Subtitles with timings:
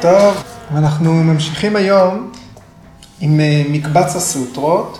[0.00, 0.42] טוב,
[0.74, 2.32] ואנחנו ממשיכים היום
[3.20, 4.98] עם אה, מקבץ הסוטרות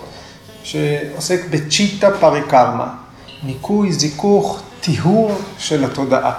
[0.63, 2.95] שעוסק בצ'יטה פריקרמה,
[3.43, 6.33] ניקוי, זיכוך, טיהור של התודעה.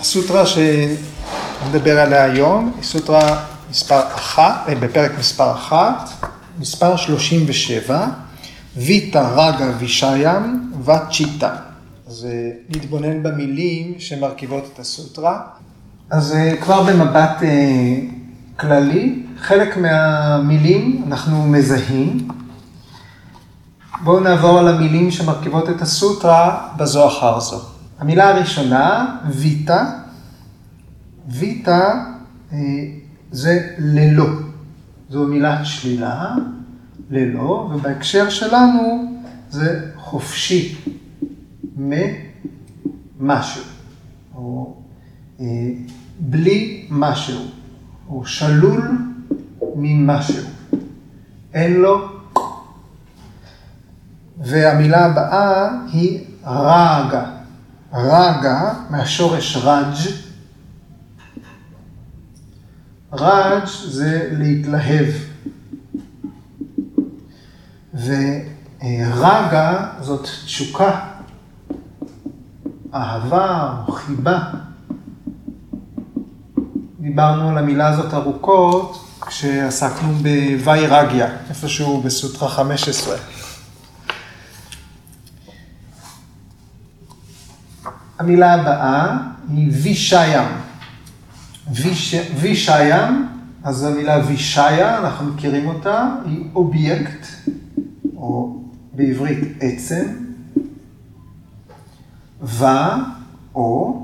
[0.00, 6.10] הסוטרה שנדבר עליה היום היא סוטרה מספר אחת, אה, בפרק מספר אחת,
[6.58, 8.06] מספר 37,
[8.76, 11.56] ויטה רגה וישיים וצ'יטה.
[12.06, 15.40] אז אה, נתבונן במילים שמרכיבות את הסוטרה.
[16.10, 18.00] אז אה, כבר במבט אה,
[18.56, 22.28] כללי, חלק מהמילים אנחנו מזהים.
[24.04, 27.60] בואו נעבור על המילים שמרכיבות את הסוטרה בזו אחר זו.
[27.98, 29.90] המילה הראשונה, ויטה.
[31.28, 32.04] ויטה
[33.30, 34.26] זה ללא.
[35.10, 36.34] זו מילת שלילה,
[37.10, 39.14] ללא, ובהקשר שלנו
[39.50, 40.76] זה חופשי
[41.76, 43.62] ממשהו,
[44.34, 44.76] או
[45.40, 45.46] אה,
[46.18, 47.44] בלי משהו,
[48.08, 48.98] או שלול
[49.76, 50.44] ממשהו.
[51.54, 52.08] אין לו.
[54.38, 57.30] והמילה הבאה היא רגה.
[57.92, 59.94] רגה מהשורש רג'.
[63.12, 65.14] רג' זה להתלהב.
[67.94, 71.00] ורגה זאת תשוקה,
[72.94, 74.67] אהבה או חיבה.
[77.08, 83.16] דיברנו על המילה הזאת ארוכות כשעסקנו בוויירגיה, איפשהו בסוטרה 15.
[88.18, 89.16] המילה הבאה
[89.48, 90.48] היא וישיים.
[91.72, 93.28] ויש, וישיים,
[93.64, 97.26] אז המילה וישיה, אנחנו מכירים אותה, היא אובייקט,
[98.16, 98.56] או
[98.92, 100.04] בעברית עצם,
[102.42, 102.64] ו,
[103.54, 104.02] או,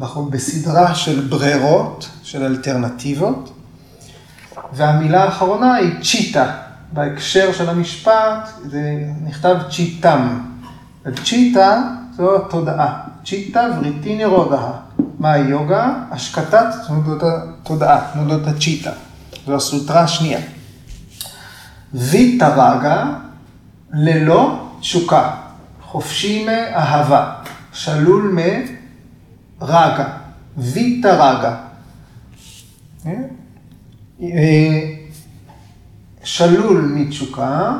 [0.00, 3.52] אנחנו בסדרה של ברירות, של אלטרנטיבות,
[4.72, 6.56] והמילה האחרונה היא צ'יטה.
[6.92, 8.80] בהקשר של המשפט זה
[9.24, 10.40] נכתב צ'יטם.
[11.06, 11.82] וצ'יטה
[12.16, 13.00] זו התודעה.
[13.24, 14.70] צ'יטה וריטיני רודה.
[15.18, 15.94] מה היוגה?
[16.10, 18.90] השקטת תנודות התודעה, תנודות הצ'יטה.
[19.46, 20.40] זו הסוטרה השנייה.
[21.94, 23.04] ויטה רגה
[23.92, 25.30] ללא תשוקה,
[25.82, 27.32] חופשי מאהבה,
[27.72, 28.32] שלול
[29.62, 30.04] מרגה,
[30.56, 31.54] ויטה רגה.
[36.24, 37.72] שלול מתשוקה,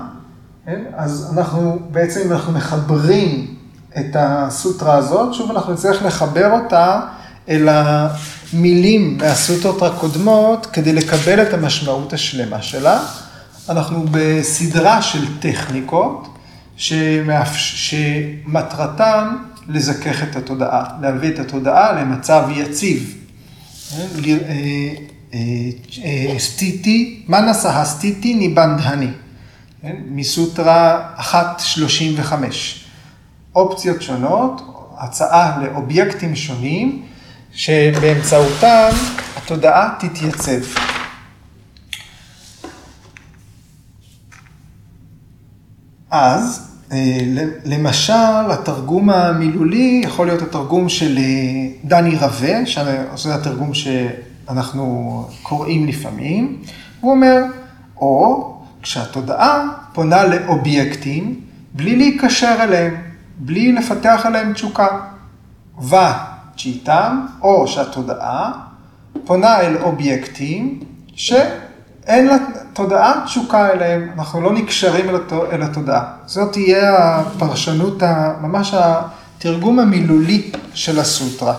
[0.66, 0.82] כן?
[0.96, 3.54] אז אנחנו בעצם אנחנו מחברים
[3.98, 7.00] את הסוטרה הזאת, שוב אנחנו נצטרך לחבר אותה
[7.48, 13.00] אל המילים מהסוטרות הקודמות כדי לקבל את המשמעות השלמה שלה.
[13.68, 16.28] אנחנו בסדרה של טכניקות
[16.76, 17.90] שמאפש...
[17.90, 19.28] שמטרתן
[19.68, 23.18] לזכך את התודעה, להביא את התודעה למצב יציב.
[26.38, 29.10] סטיטי, מנסה הסטיטי ניבנדהני,
[30.08, 32.32] מסוטרה 1.35.
[33.54, 34.62] אופציות שונות,
[34.98, 37.02] הצעה לאובייקטים שונים,
[37.52, 38.90] שבאמצעותם
[39.36, 40.60] התודעה תתייצב.
[46.10, 46.71] אז
[47.64, 51.22] למשל, התרגום המילולי יכול להיות התרגום של אה,
[51.84, 56.62] דני רווה, שזה התרגום שאנחנו קוראים לפעמים.
[57.00, 57.42] הוא אומר,
[57.96, 58.48] או
[58.82, 61.40] כשהתודעה פונה לאובייקטים
[61.74, 62.94] בלי להיקשר אליהם,
[63.38, 65.00] בלי לפתח עליהם תשוקה.
[65.78, 68.52] וצ'יטם, או שהתודעה
[69.24, 70.80] פונה אל אובייקטים
[71.14, 71.32] ש...
[72.06, 72.28] אין
[72.72, 75.06] לתודעה תשוקה אליהם, אנחנו לא נקשרים
[75.52, 76.12] אל התודעה.
[76.26, 78.02] זאת תהיה הפרשנות,
[78.40, 81.54] ממש התרגום המילולי של הסוטרה.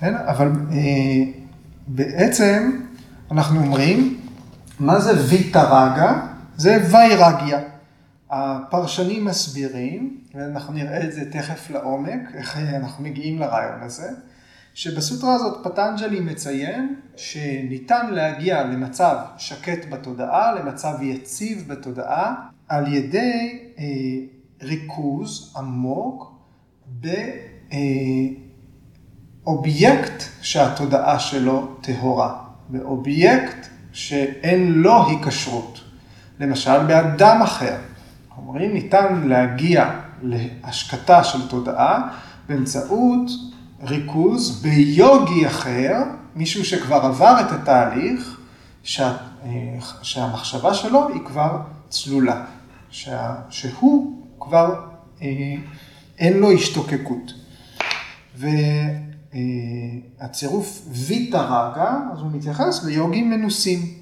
[0.00, 0.14] כן?
[0.26, 0.76] אבל אה,
[1.86, 2.80] בעצם
[3.30, 4.20] אנחנו אומרים,
[4.80, 6.20] מה זה ויטה רגה?
[6.56, 7.58] זה ויירגיה.
[8.30, 14.08] הפרשנים מסבירים, ואנחנו נראה את זה תכף לעומק, איך אנחנו מגיעים לרעיון הזה.
[14.76, 22.34] שבסוטרה הזאת פטנג'לי מציין שניתן להגיע למצב שקט בתודעה, למצב יציב בתודעה,
[22.68, 23.84] על ידי אה,
[24.62, 26.32] ריכוז עמוק
[29.44, 35.80] באובייקט אה, שהתודעה שלו טהורה, באובייקט שאין לו היקשרות.
[36.40, 37.76] למשל באדם אחר.
[38.38, 42.08] אומרים, ניתן להגיע להשקטה של תודעה
[42.48, 43.30] באמצעות
[43.82, 46.02] ריכוז ביוגי אחר,
[46.36, 48.40] מישהו שכבר עבר את התהליך,
[48.82, 49.16] שה,
[50.02, 51.58] שהמחשבה שלו היא כבר
[51.88, 52.44] צלולה,
[52.90, 54.74] שה, שהוא כבר
[55.22, 55.54] אה,
[56.18, 57.32] אין לו השתוקקות.
[60.20, 63.94] הצירוף ויטה רגה, אז הוא מתייחס ליוגים מנוסים.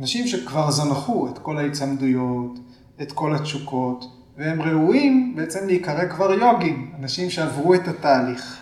[0.00, 2.58] אנשים שכבר זנחו את כל ההיצמדויות,
[3.02, 4.04] את כל התשוקות,
[4.38, 8.60] והם ראויים בעצם להיקרא כבר יוגים, אנשים שעברו את התהליך.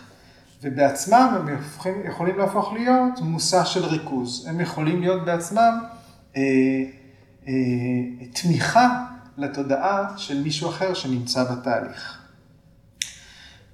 [0.63, 4.47] ובעצמם הם יכולים, יכולים להפוך להיות מושא של ריכוז.
[4.49, 5.79] הם יכולים להיות בעצמם
[6.37, 6.43] אה,
[7.49, 7.53] אה,
[8.33, 9.05] תמיכה
[9.37, 12.19] לתודעה של מישהו אחר שנמצא בתהליך.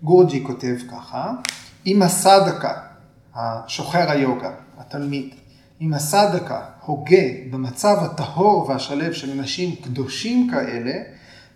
[0.03, 1.33] גורג'י כותב ככה,
[1.87, 2.81] אם הסדהקה,
[3.35, 5.35] השוחר היוגה, התלמיד,
[5.81, 10.93] אם הסדהקה הוגה במצב הטהור והשלב של אנשים קדושים כאלה,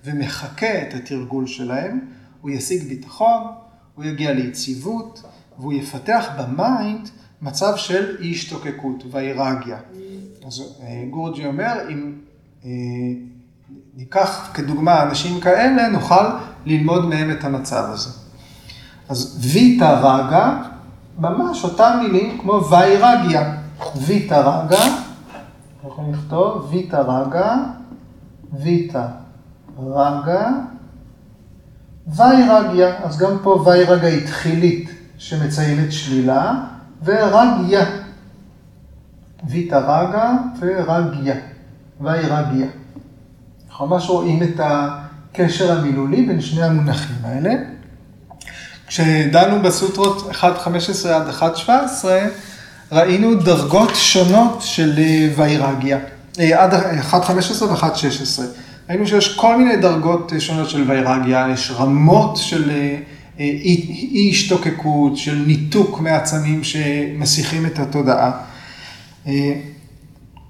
[0.05, 2.01] ומחקה את התרגול שלהם,
[2.41, 3.43] הוא ישיג ביטחון,
[3.99, 5.23] הוא יגיע ליציבות,
[5.59, 7.09] והוא יפתח ב mind
[7.43, 9.79] מצב של אי השתוקקות ואירגיה.
[10.47, 12.13] אז אה, גורג'י אומר, אם
[12.65, 12.71] אה,
[13.97, 16.25] ניקח כדוגמה אנשים כאלה, נוכל
[16.67, 18.11] ללמוד מהם את המצב הזה.
[19.09, 20.63] אז ויטה רגה,
[21.19, 23.55] ממש אותם מילים כמו ויירגיה.
[24.07, 27.57] ויטה רגה, אנחנו יכולים לכתוב ויטה רגה,
[28.53, 29.07] ויטה
[29.79, 30.51] רגה,
[32.17, 36.55] ויירגיה, אז גם פה ויירגה התחילית שמציינת שלילה,
[37.05, 37.85] ורגיה.
[39.49, 41.35] ויטה רגה ורגיה,
[42.01, 42.67] ויירגיה.
[43.71, 47.55] אנחנו ממש רואים את הקשר המילולי בין שני המונחים האלה.
[48.87, 51.29] כשדנו בסוטרות 1.15 עד
[51.67, 52.05] 1.17,
[52.93, 54.99] ראינו דרגות שונות של
[55.37, 55.99] ויירגיה,
[56.41, 58.43] אה, עד 1.15 ו-1.16.
[58.89, 62.99] ראינו שיש כל מיני דרגות שונות של ויירגיה, יש רמות של אה,
[63.39, 68.31] אי השתוקקות, של ניתוק מעצמים שמסיחים את התודעה.
[69.27, 69.55] אה,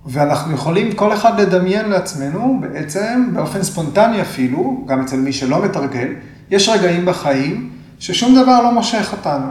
[0.06, 6.08] ואנחנו יכולים כל אחד לדמיין לעצמנו, בעצם באופן ספונטני אפילו, גם אצל מי שלא מתרגל,
[6.50, 9.50] יש רגעים בחיים ששום דבר לא מושך אותנו.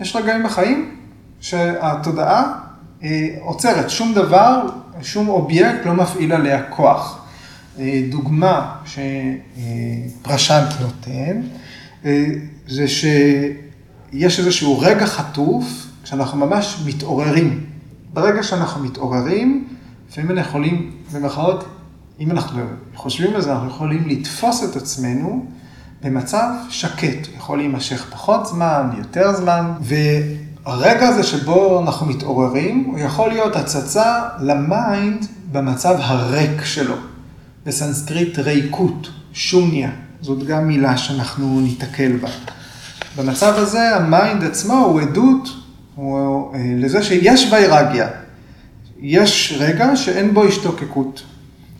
[0.00, 0.96] יש רגעים בחיים
[1.40, 2.52] שהתודעה
[3.02, 4.66] אה, עוצרת, שום דבר,
[5.02, 7.25] שום אובייקט לא מפעיל עליה כוח.
[7.78, 11.40] אה, דוגמה שפרשנט נותן,
[12.04, 12.26] אה,
[12.68, 17.64] זה שיש איזשהו רגע חטוף, כשאנחנו ממש מתעוררים.
[18.12, 19.68] ברגע שאנחנו מתעוררים,
[20.10, 21.64] לפעמים אנחנו יכולים, במירכאות,
[22.20, 22.60] אם אנחנו
[22.94, 25.46] חושבים על זה, אנחנו יכולים לתפוס את עצמנו
[26.02, 27.28] במצב שקט.
[27.36, 34.22] יכול להימשך פחות זמן, יותר זמן, והרגע הזה שבו אנחנו מתעוררים, הוא יכול להיות הצצה
[34.40, 36.96] ל mind במצב הריק שלו.
[37.66, 39.90] בסנסקריט ריקות, שוניה,
[40.20, 42.28] זאת גם מילה שאנחנו ניתקל בה.
[43.16, 45.48] במצב הזה ה mind עצמו הוא עדות
[45.94, 48.08] הוא, אה, לזה שיש ויירגיה.
[49.00, 51.22] יש רגע שאין בו השתוקקות.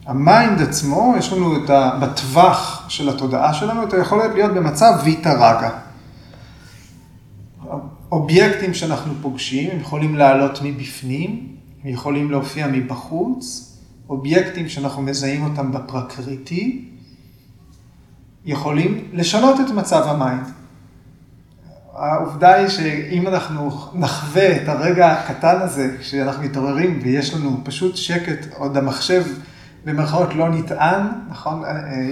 [0.06, 1.98] ה mind עצמו, יש לנו את ה...
[2.00, 5.70] בטווח של התודעה שלנו, את היכולת להיות במצב ויטה ראגה.
[8.12, 11.46] אובייקטים שאנחנו פוגשים, הם יכולים לעלות מבפנים,
[11.84, 13.65] הם יכולים להופיע מבחוץ,
[14.08, 16.88] אובייקטים שאנחנו מזהים אותם בפרקריטי,
[18.44, 20.46] יכולים לשנות את מצב ה mind.
[21.94, 28.46] העובדה היא שאם אנחנו נחווה את הרגע הקטן הזה, כשאנחנו מתעוררים ויש לנו פשוט שקט,
[28.56, 29.24] עוד המחשב
[29.84, 31.62] במרכאות לא נטען, נכון?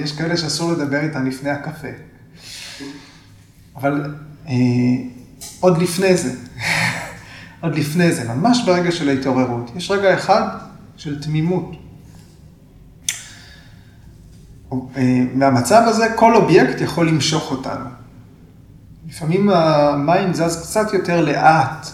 [0.02, 1.88] יש כאלה שאסור לדבר איתם לפני הקפה.
[3.76, 4.14] אבל
[4.48, 4.54] אה,
[5.60, 6.32] עוד לפני זה,
[7.62, 10.48] עוד לפני זה, ממש ברגע של ההתעוררות, יש רגע אחד
[10.96, 11.83] של תמימות.
[15.34, 17.84] מהמצב הזה כל אובייקט יכול למשוך אותנו.
[19.08, 21.86] לפעמים המים זז קצת יותר לאט,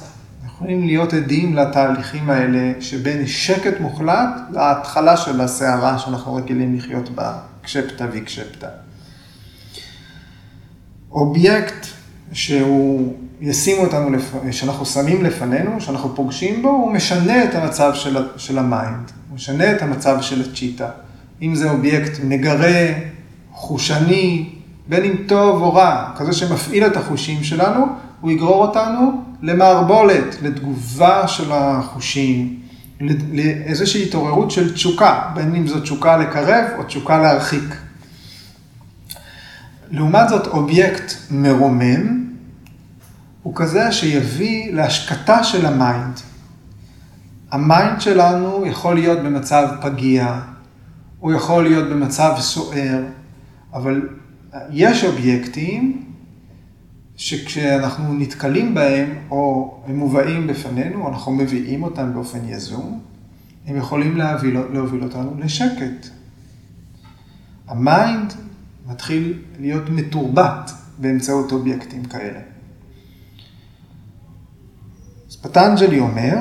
[0.46, 7.38] יכולים להיות עדים לתהליכים האלה שבין שקט מוחלט להתחלה של הסערה שאנחנו רגילים לחיות בה,
[7.62, 8.68] קשפטה וקשפטה.
[11.12, 11.86] אובייקט
[12.32, 14.34] שהוא ישים אותנו, לפ...
[14.50, 19.34] שאנחנו שמים לפנינו, שאנחנו פוגשים בו, הוא משנה את המצב של, של ה mind, הוא
[19.34, 20.90] משנה את המצב של הצ'יטה.
[21.42, 22.86] אם זה אובייקט מגרה,
[23.52, 24.48] חושני,
[24.88, 27.86] בין אם טוב או רע, כזה שמפעיל את החושים שלנו,
[28.20, 32.60] הוא יגרור אותנו למערבולת, לתגובה של החושים,
[33.32, 37.76] לאיזושהי התעוררות של תשוקה, בין אם זו תשוקה לקרב או תשוקה להרחיק.
[39.90, 42.24] לעומת זאת, אובייקט מרומם
[43.42, 46.20] הוא כזה שיביא להשקטה של ה mind.
[47.52, 50.40] ה mind שלנו יכול להיות במצב פגיע,
[51.20, 53.04] הוא יכול להיות במצב סוער,
[53.72, 54.08] אבל
[54.70, 56.04] יש אובייקטים
[57.16, 63.00] שכשאנחנו נתקלים בהם, או הם מובאים בפנינו, אנחנו מביאים אותם באופן יזום,
[63.66, 66.06] הם יכולים להוביל, להוביל אותנו לשקט.
[67.68, 68.32] ה mind
[68.86, 72.40] מתחיל להיות מתורבת באמצעות אובייקטים כאלה.
[75.42, 76.36] פטנג'לי אומר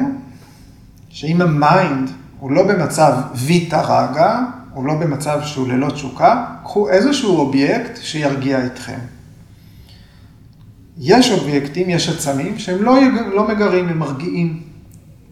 [1.09, 2.09] שאם ה mind
[2.39, 4.39] הוא לא במצב ויטה ראגה,
[4.79, 8.99] הוא לא במצב שהוא ללא תשוקה, קחו איזשהו אובייקט שירגיע אתכם.
[10.97, 12.95] יש אובייקטים, יש עצמים שהם לא,
[13.33, 14.63] לא מגרים, הם מרגיעים.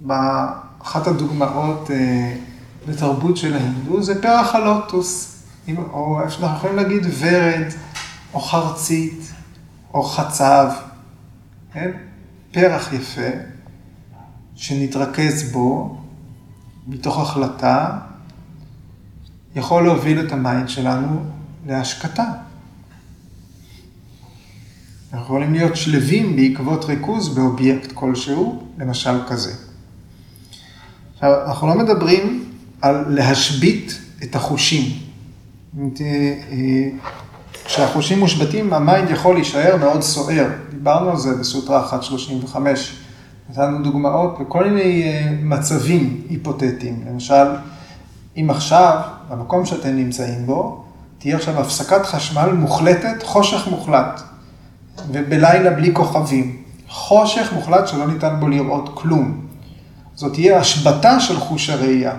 [0.01, 2.35] באחת הדוגמאות אה,
[2.87, 5.43] בתרבות של ההינדו זה פרח הלוטוס,
[5.77, 7.67] או איך שאנחנו יכולים להגיד ורד,
[8.33, 9.31] או חרצית,
[9.93, 10.71] או חצב,
[11.73, 11.91] כן?
[12.51, 13.29] פרח יפה,
[14.55, 15.97] שנתרכז בו
[16.87, 17.97] מתוך החלטה,
[19.57, 21.23] יכול להוביל את ה mind שלנו
[21.67, 22.25] להשקטה.
[25.13, 29.53] אנחנו יכולים להיות שלווים בעקבות ריכוז באובייקט כלשהו, למשל כזה.
[31.13, 32.45] עכשיו, אנחנו לא מדברים
[32.81, 34.83] על להשבית את החושים.
[37.65, 40.47] כשהחושים מושבתים, ה mind יכול להישאר מאוד סוער.
[40.69, 42.57] דיברנו על זה בסוטרה 1.35.
[43.49, 47.03] נתנו דוגמאות בכל מיני אה, מצבים היפותטיים.
[47.09, 47.45] למשל,
[48.37, 50.83] אם עכשיו, במקום שאתם נמצאים בו,
[51.17, 54.21] תהיה עכשיו הפסקת חשמל מוחלטת, חושך מוחלט,
[55.11, 56.63] ובלילה בלי כוכבים.
[56.89, 59.45] חושך מוחלט שלא ניתן בו לראות כלום.
[60.15, 62.13] זאת תהיה השבתה של חוש הראייה.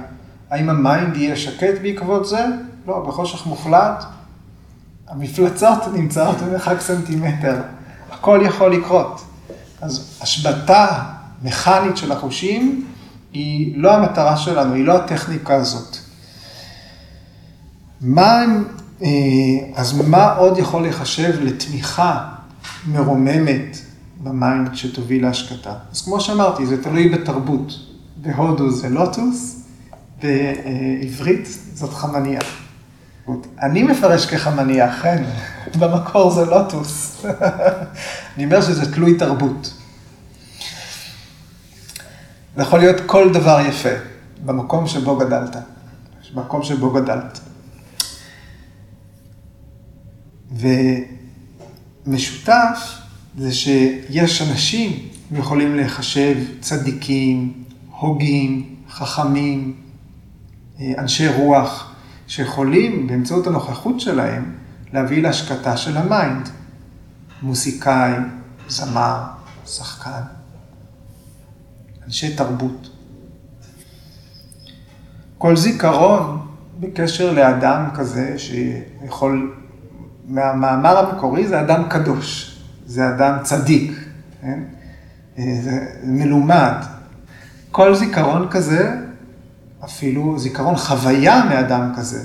[0.51, 2.47] האם ה mind יהיה שקט בעקבות זה?
[2.87, 4.05] לא, בחושך מוחלט,
[5.09, 7.57] המפלצות נמצאות במרחק סנטימטר.
[8.11, 9.21] הכל יכול לקרות.
[9.81, 11.03] אז השבתה
[11.43, 12.87] מכנית של החושים
[13.33, 16.08] היא לא המטרה שלנו, היא לא הטכניקה הזאת.
[18.01, 18.45] מה,
[19.03, 19.09] אה,
[19.75, 22.29] אז מה עוד יכול להיחשב לתמיכה
[22.87, 23.79] מרוממת
[24.23, 25.75] ב mind שתוביל להשקטה?
[25.93, 27.73] אז כמו שאמרתי, זה תלוי בתרבות.
[28.17, 29.63] בהודו זה לוטוס,
[30.23, 32.41] בעברית זאת חמניה.
[33.63, 35.25] אני מפרש כחמניה, אכן,
[35.79, 37.25] במקור זה לוטוס.
[38.37, 39.75] אני אומר שזה תלוי תרבות.
[42.57, 43.89] זה יכול להיות כל דבר יפה,
[44.45, 45.57] במקום שבו גדלת,
[46.35, 47.41] במקום שבו גדלת.
[52.07, 52.99] ומשותף
[53.39, 59.75] זה שיש אנשים יכולים להיחשב צדיקים, הוגים, חכמים,
[60.81, 61.95] אנשי רוח,
[62.27, 64.55] שיכולים באמצעות הנוכחות שלהם
[64.93, 66.49] להביא להשקטה של ה mind.
[67.43, 68.13] מוסיקאי,
[68.69, 69.23] זמר,
[69.67, 70.21] שחקן.
[72.07, 72.91] אנשי תרבות.
[75.39, 76.47] כל זיכרון
[76.81, 79.57] בקשר לאדם כזה שיכול,
[80.29, 83.93] מהמאמר המקורי זה אדם קדוש, זה אדם צדיק,
[84.41, 84.61] כן?
[85.37, 86.75] זה מלומד.
[87.71, 88.97] כל זיכרון כזה,
[89.85, 92.25] אפילו זיכרון חוויה מאדם כזה,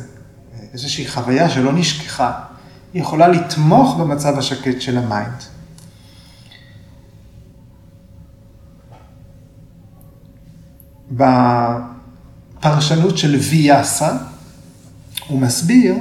[0.74, 2.32] איזושהי חוויה שלא נשכחה,
[2.94, 5.44] היא יכולה לתמוך במצב השקט של ה mind.
[12.62, 14.18] בפרשנות של ויאסה,
[15.28, 15.96] הוא מסביר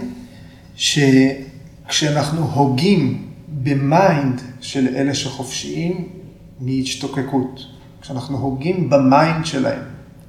[1.93, 3.29] שכשאנחנו הוגים
[3.63, 6.09] ב mind של אלה שחופשיים
[6.61, 7.61] מהשתוקקות,
[8.01, 9.83] כשאנחנו הוגים ב mind שלהם,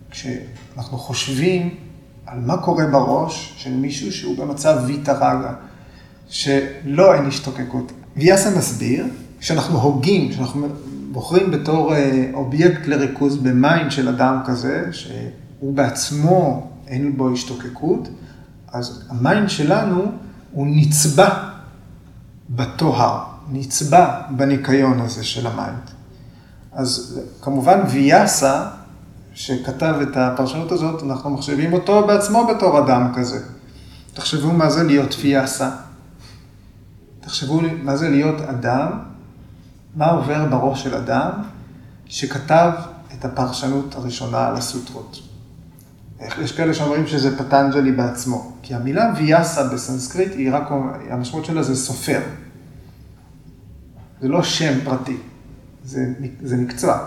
[0.10, 1.70] כשאנחנו חושבים
[2.26, 5.54] על מה קורה בראש של מישהו שהוא במצב ויטה ראגה,
[6.30, 7.92] שלא אין השתוקקות.
[8.18, 9.06] ויאסה מסביר,
[9.40, 10.68] כשאנחנו הוגים, כשאנחנו
[11.12, 18.10] בוחרים בתור אה, אובייקט לריכוז ב mind של אדם כזה, שהוא בעצמו אין בו השתוקקות,
[18.72, 20.06] אז ה mind שלנו
[20.52, 21.53] הוא נצבע
[22.50, 25.92] בטוהר, נצבע בניקיון הזה של ה mind.
[26.72, 28.68] אז כמובן ויאסה,
[29.34, 33.40] שכתב את הפרשנות הזאת, אנחנו מחשבים אותו בעצמו בתור אדם כזה.
[34.14, 35.70] תחשבו מה זה להיות ויאסה.
[37.20, 39.00] תחשבו מה זה להיות אדם
[39.96, 41.32] מה עובר בראש של אדם
[42.06, 42.72] שכתב
[43.14, 45.20] את הפרשנות הראשונה על הסוטרות.
[46.42, 50.70] יש כאלה שאומרים שזה פטנג'לי בעצמו, כי המילה ויאסה בסנסקריט היא רק,
[51.10, 52.22] המשמעות שלה זה סופר.
[54.22, 55.18] זה לא שם פרטי,
[55.84, 56.98] זה, זה מקצוע.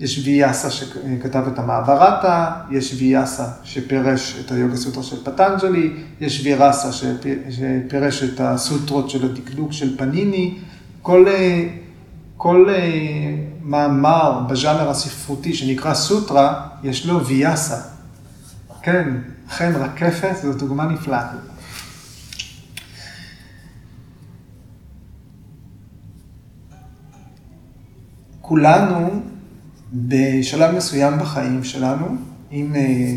[0.00, 6.92] יש ויאסה שכתב את המעברתה, יש ויאסה שפירש את היוגה סוטרה של פטנג'לי, יש וירסה
[6.92, 10.58] שפירש את הסוטרות של הדקדוק של פניני,
[11.02, 11.68] כל, אה,
[12.42, 17.76] כל אה, מאמר בז'אנר הספרותי שנקרא סוטרה, יש לו ויאסה.
[18.82, 19.08] כן,
[19.48, 21.28] חן רקפת זו דוגמה נפלאה.
[28.40, 29.22] כולנו
[29.92, 32.06] בשלב מסוים בחיים שלנו,
[32.52, 33.16] אם אה,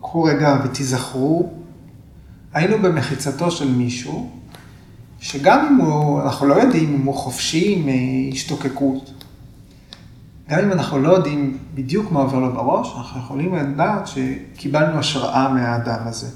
[0.00, 1.52] קחו רגע ותיזכרו,
[2.52, 4.37] היינו במחיצתו של מישהו,
[5.20, 9.10] שגם אם הוא, אנחנו לא יודעים אם הוא חופשי מהשתוקקות,
[10.48, 15.48] גם אם אנחנו לא יודעים בדיוק מה עובר לו בראש, אנחנו יכולים לדעת שקיבלנו השראה
[15.48, 16.26] מהאדם הזה.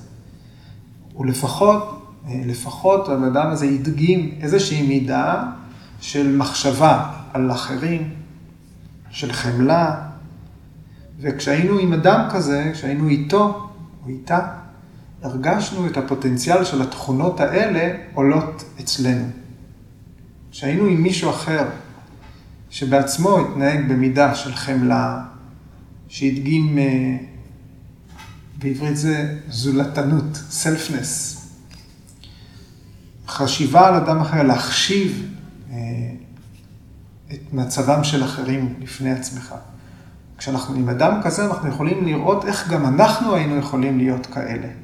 [1.17, 5.45] ולפחות, לפחות האדם הזה הדגים איזושהי מידה
[6.01, 8.11] של מחשבה על אחרים,
[9.11, 9.95] של חמלה,
[11.21, 13.69] וכשהיינו עם אדם כזה, כשהיינו איתו
[14.05, 14.39] או איתה,
[15.23, 19.27] הרגשנו את הפוטנציאל של התכונות האלה עולות אצלנו.
[20.51, 21.69] כשהיינו עם מישהו אחר,
[22.71, 25.23] שבעצמו התנהג במידה של חמלה,
[26.09, 27.17] שהדגים, אה,
[28.59, 31.39] בעברית זה זולתנות, סלפנס,
[33.29, 35.29] חשיבה על אדם אחר, להחשיב
[35.71, 35.77] אה,
[37.33, 39.55] את מצבם של אחרים לפני עצמך.
[40.39, 44.82] כשאנחנו עם אדם כזה, אנחנו יכולים לראות איך גם אנחנו היינו יכולים להיות כאלה.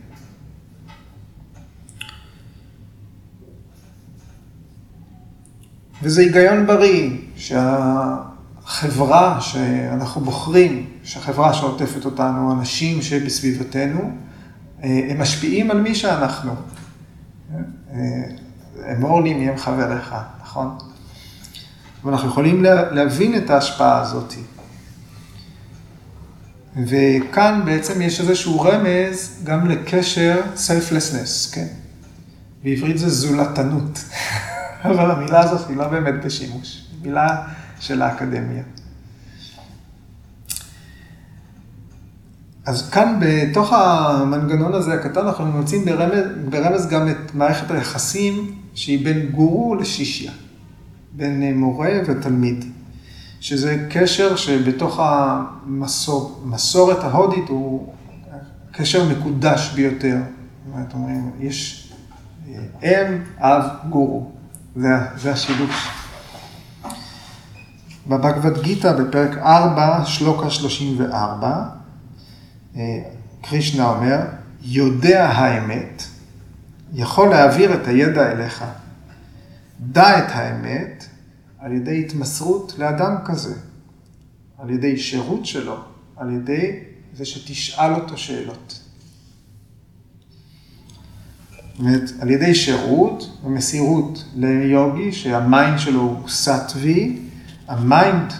[6.03, 8.21] וזה היגיון בריא, שהחברה
[9.41, 14.11] שאנחנו בוחרים, שהחברה שעוטפת אותנו, אנשים שבסביבתנו,
[14.85, 16.55] אה, הם משפיעים על מי שאנחנו.
[17.93, 17.99] אה,
[18.97, 20.79] אמור לי מי הם חבריך, נכון?
[22.05, 24.35] ואנחנו יכולים להבין את ההשפעה הזאת.
[26.87, 31.67] וכאן בעצם יש איזשהו רמז גם לקשר selflessness, כן?
[32.65, 34.05] בעברית זה זולתנות.
[34.85, 37.47] אבל המילה הזאת היא לא באמת בשימוש, היא מילה
[37.81, 38.63] של האקדמיה.
[42.67, 49.05] אז כאן בתוך המנגנון הזה הקטן אנחנו מוצאים ברמז, ברמז גם את מערכת היחסים שהיא
[49.05, 50.33] בין גורו לשישיה,
[51.13, 52.65] בין מורה ותלמיד,
[53.41, 57.93] שזה קשר שבתוך המסורת ההודית הוא
[58.73, 60.17] קשר מקודש ביותר.
[60.67, 61.89] זאת אומרת, יש
[62.83, 64.38] אם, אב, גורו.
[64.77, 65.71] זה, זה השילוב.
[68.07, 71.69] בבגבד גיתא בפרק 4, שלוקה 34,
[72.77, 72.83] אה,
[73.43, 74.19] קרישנה אומר,
[74.63, 76.03] יודע האמת,
[76.93, 78.65] יכול להעביר את הידע אליך.
[79.81, 81.07] דע את האמת
[81.59, 83.55] על ידי התמסרות לאדם כזה,
[84.59, 85.77] על ידי שירות שלו,
[86.17, 86.81] על ידי
[87.15, 88.88] זה שתשאל אותו שאלות.
[91.79, 97.19] אומרת, על ידי שירות ומסירות ליוגי, שה mind שלו הוא סטווי,
[97.69, 98.33] ה mind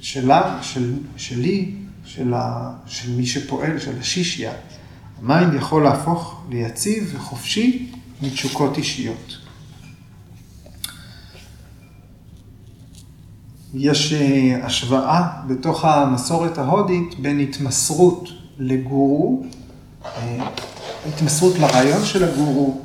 [0.00, 1.74] שלה, של, שלי,
[2.04, 4.52] של, ה, של מי שפועל, של השישיה,
[5.22, 9.38] ה mind יכול להפוך ליציב וחופשי מתשוקות אישיות.
[13.74, 19.42] יש אה, השוואה בתוך המסורת ההודית בין התמסרות לגורו,
[20.04, 20.48] אה,
[21.08, 22.80] התמסרות לרעיון של הגורו,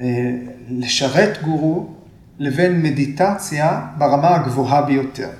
[0.00, 0.06] אה,
[0.68, 1.94] לשרת גורו,
[2.38, 5.30] לבין מדיטציה ברמה הגבוהה ביותר.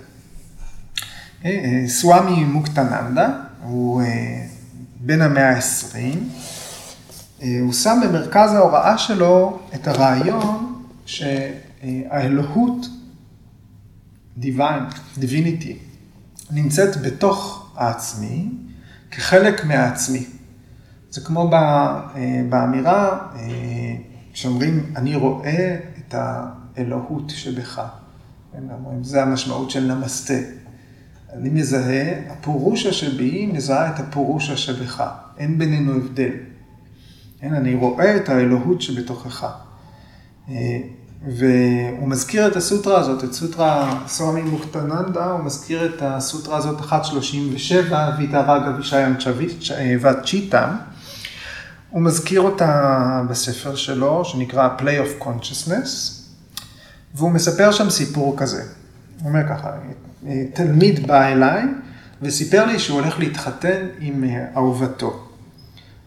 [1.45, 3.29] אה, אה, סוואמי מוקטננדה,
[3.63, 4.03] הוא
[5.01, 5.97] בן המאה ה-20,
[7.61, 12.87] הוא שם במרכז ההוראה שלו את הרעיון שהאלוהות,
[14.41, 15.73] divine, divinity,
[16.51, 18.49] נמצאת בתוך העצמי
[19.11, 20.27] כחלק מהעצמי.
[21.17, 23.97] זה כמו אה, באמירה, אה,
[24.33, 27.83] שאומרים, אני רואה את האלוהות שבך.
[29.03, 30.35] זה המשמעות של נמסטה.
[31.33, 35.05] אני מזהה, הפורושה שבי מזהה את הפורושה שבך.
[35.39, 36.31] אין בינינו הבדל.
[37.41, 39.47] כן, אני רואה את האלוהות שבתוכך.
[40.49, 40.81] אה,
[41.29, 48.11] והוא מזכיר את הסוטרה הזאת, את סוטרה סוואמי מוקטננדה, הוא מזכיר את הסוטרה הזאת 137,
[48.19, 49.15] ויתא רגה וישאיין
[50.25, 50.77] צ'יטה.
[51.91, 56.13] הוא מזכיר אותה בספר שלו, שנקרא Play of Consciousness,
[57.15, 58.63] והוא מספר שם סיפור כזה.
[59.21, 59.71] הוא אומר ככה,
[60.55, 61.63] תלמיד בא אליי
[62.23, 64.25] וסיפר לי שהוא הולך להתחתן עם
[64.57, 65.27] אהובתו.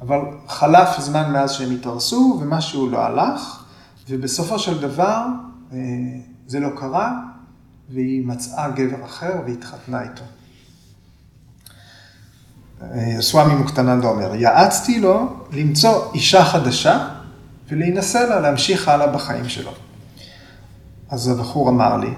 [0.02, 3.64] אבל חלף זמן מאז שהם התארסו ומשהו לא הלך,
[4.10, 5.26] ובסופו של דבר
[5.74, 5.78] אה,
[6.48, 7.20] זה לא קרה,
[7.90, 10.24] והיא מצאה גבר אחר והתחתנה איתו.
[13.20, 17.08] סוואמי מוקטננדה אומר, יעצתי לו למצוא אישה חדשה
[17.70, 19.72] ולהינשא לה, להמשיך הלאה בחיים שלו.
[21.10, 22.14] אז הבחור אמר לי,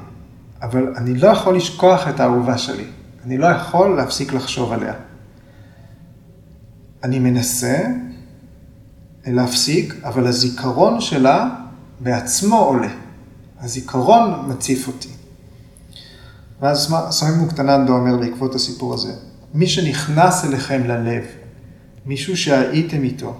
[0.61, 2.85] אבל אני לא יכול לשכוח את האהובה שלי,
[3.25, 4.93] אני לא יכול להפסיק לחשוב עליה.
[7.03, 7.77] אני מנסה
[9.25, 11.49] להפסיק, אבל הזיכרון שלה
[11.99, 12.89] בעצמו עולה.
[13.59, 15.09] הזיכרון מציף אותי.
[16.61, 19.13] ואז סוואמי מוקטננדה אומר בעקבות הסיפור הזה,
[19.53, 21.23] מי שנכנס אליכם ללב,
[22.05, 23.37] מישהו שהייתם איתו,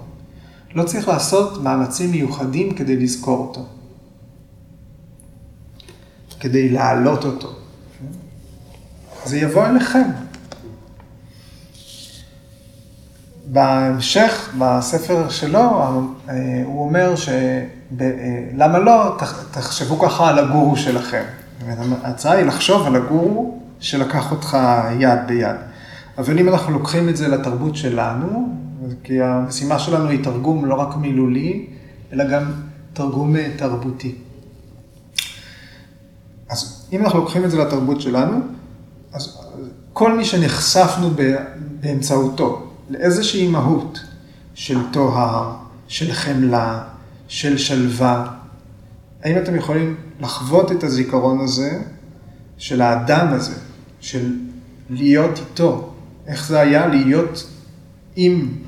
[0.74, 3.66] לא צריך לעשות מאמצים מיוחדים כדי לזכור אותו,
[6.40, 7.52] כדי להעלות אותו.
[9.24, 10.10] זה יבוא אליכם.
[13.46, 15.84] בהמשך, בספר שלו,
[16.64, 19.18] הוא אומר שלמה אה, לא,
[19.50, 21.22] תחשבו ככה על הגורו שלכם.
[22.02, 24.58] ההצעה היא לחשוב על הגורו שלקח אותך
[25.00, 25.56] יד ביד.
[26.18, 28.48] אבל אם אנחנו לוקחים את זה לתרבות שלנו,
[29.04, 31.66] כי המשימה שלנו היא תרגום לא רק מילולי,
[32.12, 32.52] אלא גם
[32.92, 34.14] תרגום אה, תרבותי.
[36.48, 38.40] אז אם אנחנו לוקחים את זה לתרבות שלנו,
[39.12, 39.38] אז
[39.92, 41.10] כל מי שנחשפנו
[41.80, 44.00] באמצעותו לאיזושהי מהות
[44.54, 45.54] של טוהר,
[45.88, 46.82] של חמלה,
[47.28, 48.26] של שלווה,
[49.24, 51.82] האם אתם יכולים לחוות את הזיכרון הזה
[52.58, 53.54] של האדם הזה,
[54.00, 54.36] של
[54.90, 55.91] להיות איתו,
[56.26, 57.50] איך זה היה להיות
[58.16, 58.58] עם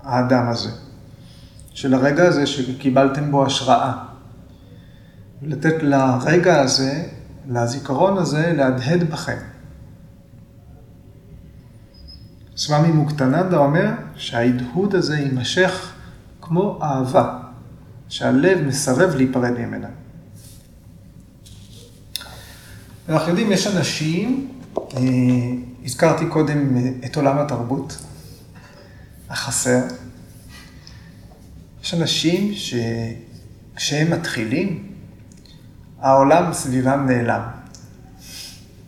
[0.00, 0.70] האדם הזה,
[1.74, 3.92] של הרגע הזה שקיבלתם בו השראה.
[5.42, 7.08] לתת לרגע הזה,
[7.48, 9.38] לזיכרון הזה, להדהד בכם.
[12.56, 15.92] סממי מוקטננדה אומר שההדהוד הזה יימשך
[16.40, 17.38] כמו אהבה,
[18.08, 19.88] שהלב מסרב להיפרד ממנה.
[23.08, 25.02] אנחנו יודעים, יש אנשים, אה,
[25.86, 27.98] הזכרתי קודם את עולם התרבות
[29.30, 29.80] החסר.
[31.82, 34.92] יש אנשים שכשהם מתחילים,
[36.00, 37.40] העולם סביבם נעלם.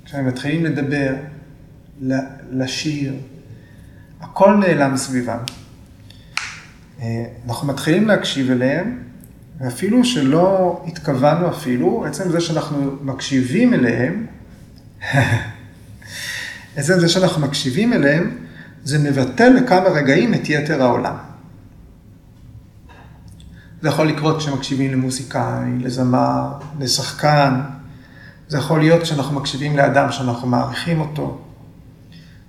[0.04, 1.14] כשהם מתחילים לדבר,
[2.50, 3.14] לשיר,
[4.20, 5.38] הכל נעלם סביבם.
[7.00, 9.02] אה, אנחנו מתחילים להקשיב אליהם,
[9.58, 14.26] ואפילו שלא התכוונו אפילו, עצם זה שאנחנו מקשיבים אליהם,
[16.78, 18.38] עצם זה שאנחנו מקשיבים אליהם,
[18.84, 21.14] זה מבטל לכמה רגעים את יתר העולם.
[23.82, 27.60] זה יכול לקרות כשמקשיבים למוזיקאי, לזמר, לשחקן,
[28.48, 31.38] זה יכול להיות כשאנחנו מקשיבים לאדם שאנחנו מעריכים אותו.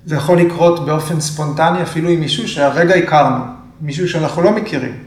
[0.06, 3.44] זה יכול לקרות באופן ספונטני אפילו עם מישהו שהרגע הכרנו,
[3.82, 4.98] מישהו שאנחנו לא מכירים.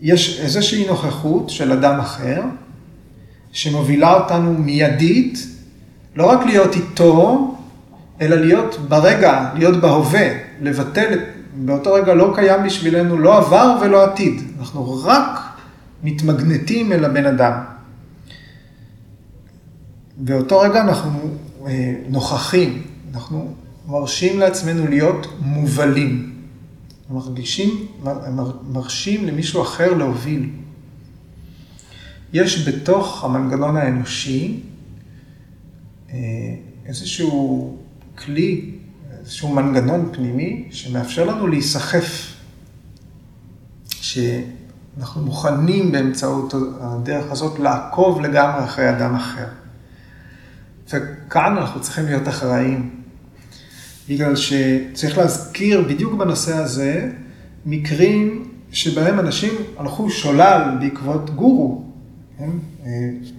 [0.00, 2.42] יש איזושהי נוכחות של אדם אחר,
[3.52, 5.55] שמובילה אותנו מיידית,
[6.16, 7.54] לא רק להיות איתו,
[8.20, 10.28] אלא להיות ברגע, להיות בהווה,
[10.60, 11.18] לבטל,
[11.56, 15.40] באותו רגע לא קיים בשבילנו לא עבר ולא עתיד, אנחנו רק
[16.02, 17.52] מתמגנטים אל הבן אדם.
[20.16, 21.18] באותו רגע אנחנו
[21.66, 22.82] אה, נוכחים,
[23.14, 23.54] אנחנו
[23.86, 26.32] מרשים לעצמנו להיות מובלים.
[27.10, 27.86] מרגישים,
[28.72, 30.50] מרשים למישהו אחר להוביל.
[32.32, 34.60] יש בתוך המנגנון האנושי
[36.86, 37.76] איזשהו
[38.18, 38.70] כלי,
[39.20, 42.36] איזשהו מנגנון פנימי שמאפשר לנו להיסחף,
[43.88, 49.46] שאנחנו מוכנים באמצעות הדרך הזאת לעקוב לגמרי אחרי אדם אחר.
[50.90, 52.90] וכאן אנחנו צריכים להיות אחראים.
[54.08, 57.10] בגלל שצריך להזכיר בדיוק בנושא הזה
[57.66, 61.85] מקרים שבהם אנשים הלכו שולל בעקבות גורו?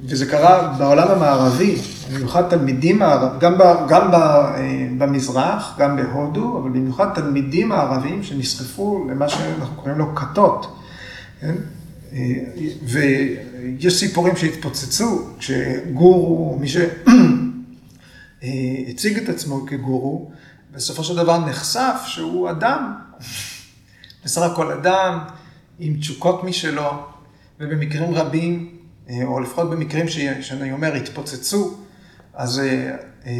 [0.03, 1.75] וזה קרה בעולם המערבי,
[2.13, 3.01] במיוחד תלמידים,
[3.39, 4.15] גם, ב, גם ב,
[4.97, 10.77] במזרח, גם בהודו, אבל במיוחד תלמידים הערבים שנסחפו למה שאנחנו קוראים לו כתות.
[11.41, 11.55] כן?
[12.83, 16.67] ויש סיפורים שהתפוצצו, כשגורו, מי
[18.41, 20.31] שהציג את עצמו כגורו,
[20.71, 22.93] בסופו של דבר נחשף שהוא אדם,
[24.25, 25.19] בסך הכל אדם
[25.79, 27.03] עם תשוקות משלו,
[27.59, 28.76] ובמקרים רבים,
[29.23, 30.07] או לפחות במקרים
[30.41, 31.77] שאני אומר התפוצצו,
[32.33, 33.31] אז אה, אה,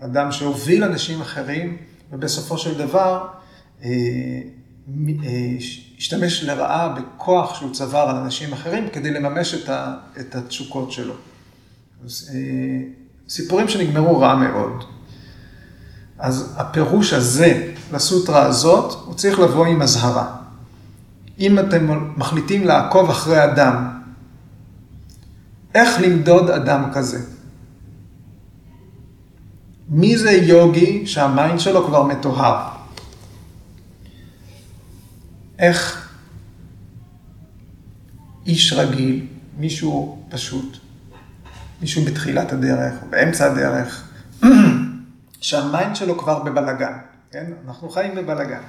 [0.00, 1.76] אדם שהוביל אנשים אחרים,
[2.12, 3.26] ובסופו של דבר
[3.84, 3.90] אה,
[5.98, 9.54] השתמש לרעה בכוח שהוא צבר על אנשים אחרים כדי לממש
[10.20, 11.14] את התשוקות שלו.
[13.28, 14.84] סיפורים שנגמרו רע מאוד.
[16.18, 20.36] אז הפירוש הזה לסוטרה הזאת, הוא צריך לבוא עם אזהרה.
[21.38, 23.93] אם אתם מחליטים לעקוב אחרי אדם,
[25.74, 27.18] איך למדוד אדם כזה?
[29.88, 32.68] מי זה יוגי שה mind שלו כבר מטוהר?
[35.58, 36.08] איך
[38.46, 39.26] איש רגיל,
[39.58, 40.76] מישהו פשוט,
[41.80, 44.08] מישהו בתחילת הדרך, באמצע הדרך,
[45.40, 46.98] שה mind שלו כבר בבלגן,
[47.30, 47.52] כן?
[47.66, 48.62] אנחנו חיים בבלגן.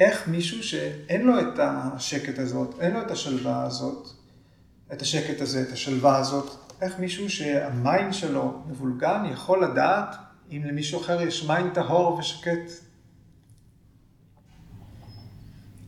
[0.00, 4.21] איך מישהו שאין לו את השקט הזאת, אין לו את השלווה הזאת,
[4.92, 6.50] את השקט הזה, את השלווה הזאת,
[6.80, 10.16] איך מישהו שה mind שלו מבולגן יכול לדעת
[10.52, 12.70] אם למישהו אחר יש mind טהור ושקט?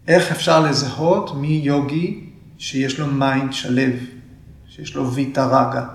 [0.08, 3.92] איך אפשר לזהות מי יוגי שיש לו mind שליו,
[4.68, 5.86] שיש לו ויטה רגה?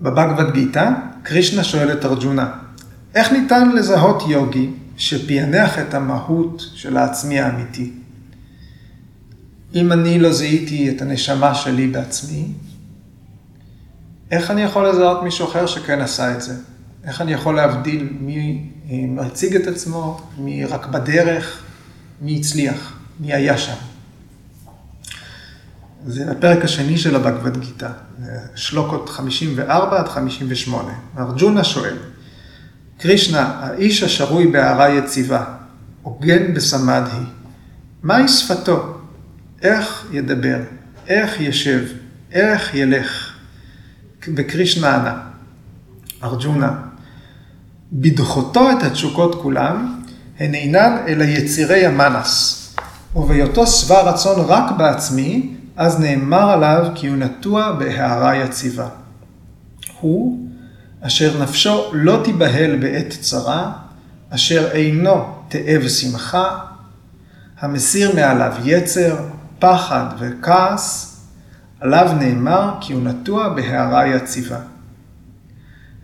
[0.00, 0.90] בבגבד גיתא,
[1.22, 2.58] קרישנה שואל את ארג'ונה,
[3.14, 7.92] איך ניתן לזהות יוגי שפענח את המהות של העצמי האמיתי?
[9.74, 12.48] אם אני לא זיהיתי את הנשמה שלי בעצמי,
[14.30, 16.54] איך אני יכול לזהות מישהו אחר שכן עשה את זה?
[17.04, 21.62] איך אני יכול להבדיל מי מציג את עצמו, מי רק בדרך,
[22.20, 23.74] מי הצליח, מי היה שם?
[26.06, 27.90] זה הפרק השני של הבגבד גיתא,
[28.54, 30.92] שלוקות 54 עד 58.
[31.18, 31.96] ארג'ונה שואל,
[32.98, 35.44] קרישנה, האיש השרוי בהערה יציבה,
[36.02, 37.24] הוגן בסמדהי,
[38.02, 38.95] מהי שפתו?
[39.62, 40.58] איך ידבר?
[41.08, 41.84] איך ישב?
[42.32, 43.32] איך ילך?
[44.36, 45.18] וקרישנה ענה,
[46.22, 46.72] ארג'ונה,
[47.92, 50.02] בדחותו את התשוקות כולם,
[50.38, 52.62] הן אינן אלא יצירי המנס,
[53.16, 58.88] ובהיותו שבע רצון רק בעצמי, אז נאמר עליו כי הוא נטוע בהערה יציבה.
[60.00, 60.48] הוא,
[61.00, 63.72] אשר נפשו לא תיבהל בעת צרה,
[64.30, 66.58] אשר אינו תאב שמחה,
[67.60, 69.16] המסיר מעליו יצר,
[69.58, 71.16] פחד וכעס,
[71.80, 74.58] עליו נאמר כי הוא נטוע בהערה יציבה.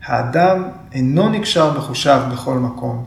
[0.05, 0.63] האדם
[0.93, 3.05] אינו נקשר בחושיו בכל מקום,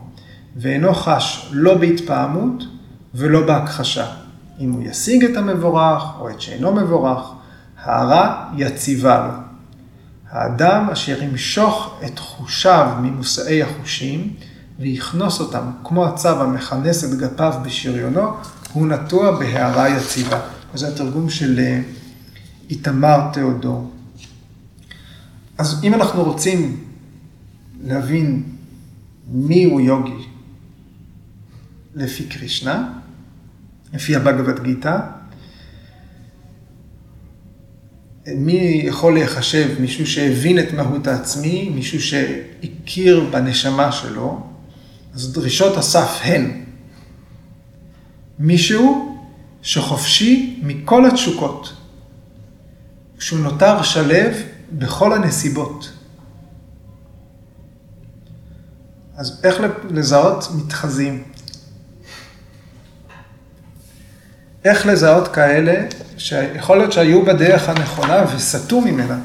[0.56, 2.64] ואינו חש לא בהתפעמות
[3.14, 4.06] ולא בהכחשה.
[4.60, 7.30] אם הוא ישיג את המבורך או את שאינו מבורך,
[7.84, 9.32] הרע יציבה לו.
[10.30, 14.32] האדם אשר ימשוך את חושיו ממושאי החושים
[14.78, 18.30] ויכנוס אותם כמו הצב המכנס את גפיו בשריונו,
[18.72, 20.40] הוא נטוע בהערה יציבה.
[20.74, 21.80] וזה התרגום של אה,
[22.70, 23.90] איתמר תיאודור.
[25.58, 26.84] אז אם אנחנו רוצים
[27.84, 28.42] להבין
[29.28, 30.26] מי הוא יוגי
[31.94, 32.92] לפי קרישנה,
[33.94, 34.98] לפי הבגבד גיתא.
[38.26, 44.46] מי יכול להיחשב מישהו שהבין את מהות העצמי, מישהו שהכיר בנשמה שלו,
[45.14, 46.65] אז דרישות הסף הן
[48.38, 49.18] מישהו
[49.62, 51.72] שחופשי מכל התשוקות,
[53.18, 54.34] שהוא נותר שלב
[54.72, 55.92] בכל הנסיבות.
[59.16, 59.56] אז איך
[59.90, 61.22] לזהות מתחזים?
[64.64, 65.86] איך לזהות כאלה
[66.18, 69.18] שיכול להיות שהיו בדרך הנכונה וסטו ממנה.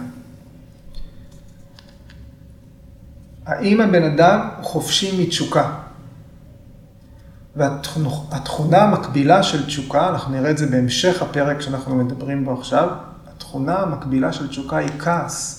[3.46, 5.91] האם הבן אדם חופשי מתשוקה?
[7.56, 12.90] והתכונה המקבילה של תשוקה, אנחנו נראה את זה בהמשך הפרק שאנחנו מדברים בו עכשיו,
[13.28, 15.58] התכונה המקבילה של תשוקה היא כעס.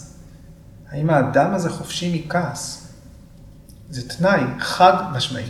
[0.91, 2.89] האם האדם הזה חופשי מכעס?
[3.91, 5.45] זה תנאי חד משמעי.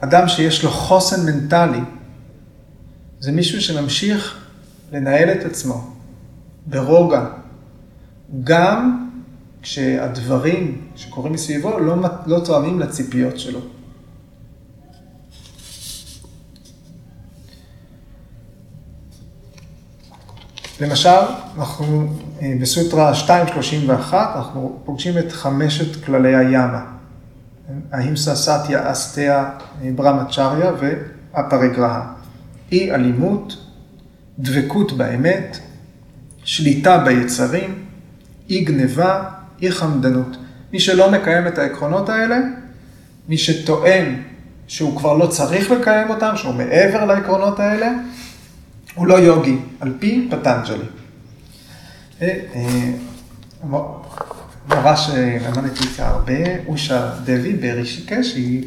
[0.00, 1.80] אדם שיש לו חוסן מנטלי,
[3.20, 4.38] זה מישהו שממשיך
[4.92, 5.94] לנהל את עצמו
[6.66, 7.24] ברוגע,
[8.44, 9.08] גם
[9.62, 13.60] כשהדברים שקורים מסביבו לא, לא תואמים לציפיות שלו.
[20.80, 21.20] למשל,
[21.58, 22.06] אנחנו
[22.42, 26.84] אה, בסוטרה 2.31, אנחנו פוגשים את חמשת כללי הימה.
[27.92, 29.50] ההימסה סטיה אסתיה
[29.94, 32.12] ברמצ'ריה והפריגרהה.
[32.72, 33.56] אי אלימות,
[34.38, 35.58] דבקות באמת,
[36.44, 37.74] שליטה ביצרים,
[38.50, 39.22] אי גניבה,
[39.62, 40.36] אי חמדנות.
[40.72, 42.38] מי שלא מקיים את העקרונות האלה,
[43.28, 44.22] מי שטוען
[44.66, 47.92] שהוא כבר לא צריך לקיים אותם, שהוא מעבר לעקרונות האלה,
[49.00, 50.84] הוא לא יוגי, על פי פטנג'לי.
[52.22, 52.90] אה, אה,
[54.68, 56.32] מורה שלמדתי איתה הרבה,
[56.66, 58.62] אושה דבי ברישיקש, היא...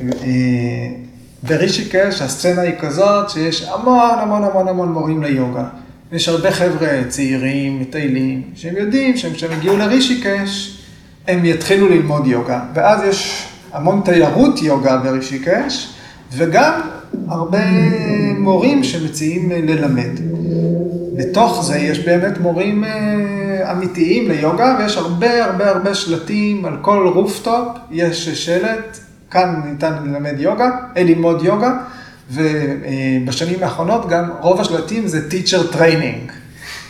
[0.00, 0.06] אה,
[1.42, 5.64] ברישיקש הסצנה היא כזאת שיש המון המון המון המון מורים ליוגה.
[6.12, 10.82] יש הרבה חבר'ה צעירים, מטיילים, שהם יודעים שהם כשהם יגיעו לרישיקש,
[11.28, 12.60] הם יתחילו ללמוד יוגה.
[12.74, 15.94] ואז יש המון תיירות יוגה ברישיקש,
[16.32, 16.80] וגם
[17.28, 17.58] הרבה
[18.46, 20.20] מורים שמציעים ללמד.
[21.16, 27.10] בתוך זה יש באמת מורים אה, אמיתיים ליוגה, ויש הרבה הרבה הרבה שלטים על כל
[27.14, 28.98] רופטופ, יש שלט,
[29.30, 31.72] כאן ניתן ללמד יוגה, אה, ללמוד יוגה,
[32.30, 36.32] ובשנים האחרונות גם רוב השלטים זה teacher training.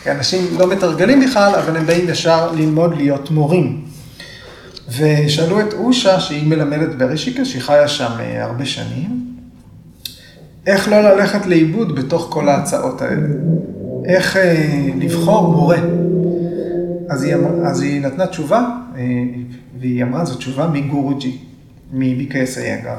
[0.03, 3.81] כי אנשים לא מתרגלים בכלל, אבל הם באים ישר ללמוד להיות מורים.
[4.97, 9.26] ושאלו את אושה, שהיא מלמדת ברישיקה, שהיא חיה שם אה, הרבה שנים,
[10.67, 13.27] איך לא ללכת לאיבוד בתוך כל ההצעות האלה.
[14.05, 15.77] איך אה, לבחור מורה.
[17.09, 19.03] אז היא, אמר, אז היא נתנה תשובה, אה,
[19.79, 21.37] והיא אמרה, זו תשובה מגורוג'י,
[21.93, 22.97] מביקייס איינגר.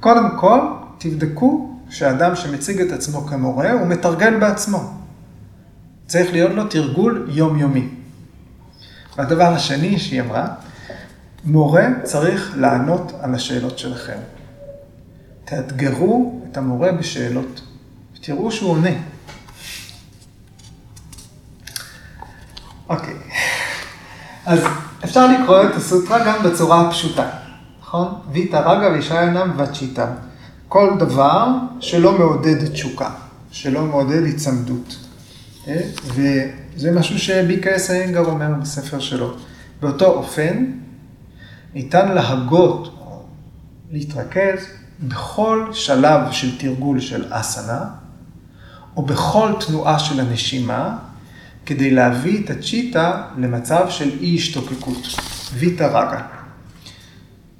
[0.00, 0.60] קודם כל,
[0.98, 4.78] תבדקו שאדם שמציג את עצמו כמורה, הוא מתרגל בעצמו.
[6.06, 7.88] צריך להיות לו תרגול יומיומי.
[9.18, 10.46] הדבר השני שהיא אמרה,
[11.44, 14.18] מורה צריך לענות על השאלות שלכם.
[15.44, 17.60] תאתגרו את המורה בשאלות,
[18.16, 18.90] ותראו שהוא עונה.
[22.88, 23.14] אוקיי,
[24.46, 24.60] אז
[25.04, 27.30] אפשר לקרוא את הסוטרה גם בצורה הפשוטה,
[27.80, 28.14] נכון?
[28.32, 30.06] ויטה רגה וישעיינם וצ'יטה.
[30.68, 31.46] כל דבר
[31.80, 33.10] שלא מעודד תשוקה,
[33.50, 34.96] שלא מעודד היצמדות.
[35.68, 35.80] אה?
[36.04, 39.34] וזה משהו שביקס איינגר אומר בספר שלו.
[39.80, 40.64] באותו אופן,
[41.74, 43.00] ניתן להגות,
[43.90, 44.66] להתרכז,
[45.08, 47.84] בכל שלב של תרגול של אסנה,
[48.96, 50.98] או בכל תנועה של הנשימה,
[51.66, 55.06] כדי להביא את הצ'יטה למצב של אי השתוקקות,
[55.54, 56.26] ויטה רגה.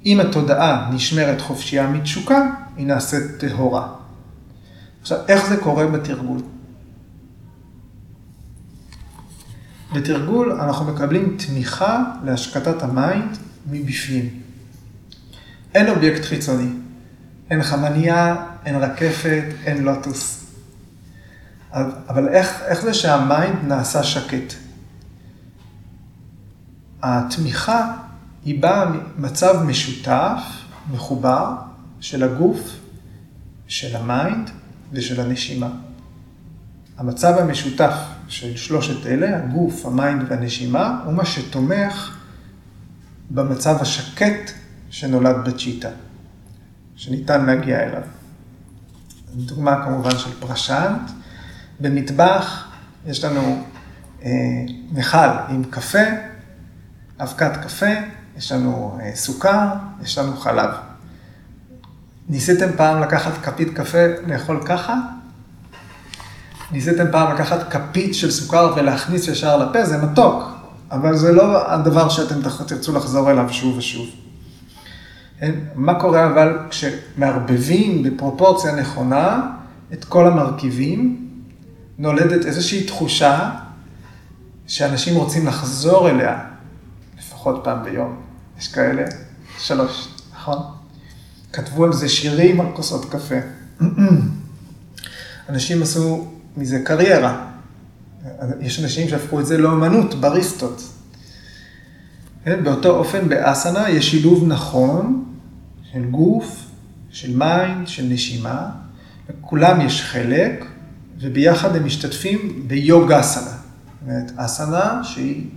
[0.05, 3.87] אם התודעה נשמרת חופשייה מתשוקה, היא נעשית טהורה.
[5.01, 6.41] עכשיו, איך זה קורה בתרגול?
[9.93, 13.37] בתרגול אנחנו מקבלים תמיכה להשקטת ה mind
[13.71, 14.29] מבפנים.
[15.75, 16.84] אין אובייקט חיצוני.
[17.49, 20.45] אין חמניה, אין רקפת, אין לוטוס.
[22.09, 24.53] אבל איך, איך זה שה mind נעשה שקט?
[27.01, 27.93] התמיכה
[28.45, 28.85] היא באה
[29.17, 30.41] ממצב משותף,
[30.91, 31.55] מחובר,
[31.99, 32.79] של הגוף,
[33.67, 34.49] של ה mind
[34.91, 35.69] ושל הנשימה.
[36.97, 37.93] המצב המשותף
[38.27, 42.17] של שלושת אלה, הגוף, ה mind והנשימה, הוא מה שתומך
[43.29, 44.51] במצב השקט
[44.89, 45.89] שנולד בצ'יטה,
[46.95, 48.01] שניתן להגיע אליו.
[49.35, 51.11] דוגמה כמובן של פרשנט.
[51.79, 52.67] במטבח
[53.05, 53.63] יש לנו
[54.23, 54.29] אה,
[54.91, 55.17] מכל
[55.49, 55.99] עם קפה,
[57.19, 57.85] אבקת קפה,
[58.37, 59.67] יש לנו אה, סוכר,
[60.03, 60.69] יש לנו חלב.
[62.29, 64.95] ניסיתם פעם לקחת כפית קפה, לאכול ככה?
[66.71, 69.85] ניסיתם פעם לקחת כפית של סוכר ולהכניס ישר לפה?
[69.85, 70.43] זה מתוק,
[70.91, 74.24] אבל זה לא הדבר שאתם תרצו לחזור אליו שוב ושוב.
[75.75, 79.51] מה קורה אבל כשמערבבים בפרופורציה נכונה
[79.93, 81.29] את כל המרכיבים,
[81.97, 83.49] נולדת איזושהי תחושה
[84.67, 86.39] שאנשים רוצים לחזור אליה
[87.17, 88.21] לפחות פעם ביום.
[88.59, 89.03] יש כאלה?
[89.57, 90.57] שלוש, נכון?
[91.53, 93.35] כתבו על זה שירים על כוסות קפה.
[95.49, 97.45] אנשים עשו מזה קריירה.
[98.59, 100.94] יש אנשים שהפכו את זה לאומנות, בריסטות.
[102.45, 102.63] כן?
[102.63, 105.25] באותו אופן באסנה יש שילוב נכון
[105.91, 106.65] של גוף,
[107.09, 108.69] של mind, של נשימה,
[109.29, 110.65] לכולם יש חלק,
[111.19, 113.43] וביחד הם משתתפים ביוגה אסנה.
[113.43, 113.57] זאת
[114.01, 115.47] אומרת, אסנה שהיא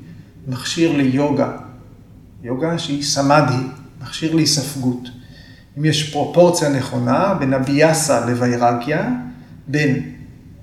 [0.48, 1.52] מכשיר ליוגה,
[2.42, 3.66] יוגה שהיא סמאדי,
[4.02, 5.08] מכשיר להיספגות.
[5.78, 9.10] אם יש פרופורציה נכונה בין הביאסה לווירגיה,
[9.66, 10.10] בין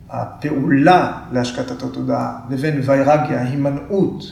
[0.10, 4.24] הפעולה להשקטת התודעה לבין ויירגיה, הימנעות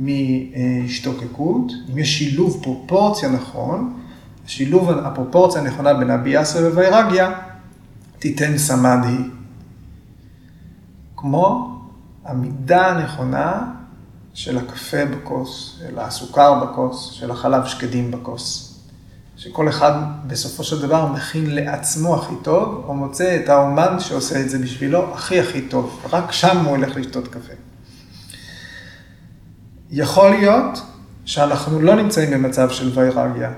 [0.00, 4.00] מהשתוקקות, אם יש שילוב פרופורציה נכון,
[4.46, 7.32] שילוב הפרופורציה הנכונה בין הביאסה ווירגיה,
[8.18, 9.16] תיתן סמאדי.
[11.16, 11.76] כמו
[12.24, 13.72] המידה הנכונה
[14.34, 18.66] של הקפה בכוס, של הסוכר בכוס, של החלב שקדים בכוס.
[19.36, 19.92] שכל אחד
[20.26, 25.14] בסופו של דבר מכין לעצמו הכי טוב, או מוצא את האומן שעושה את זה בשבילו
[25.14, 26.06] הכי הכי טוב.
[26.12, 27.69] רק שם הוא הולך לשתות קפה.
[29.90, 30.82] יכול להיות
[31.24, 33.52] שאנחנו לא נמצאים במצב של ויירגיה,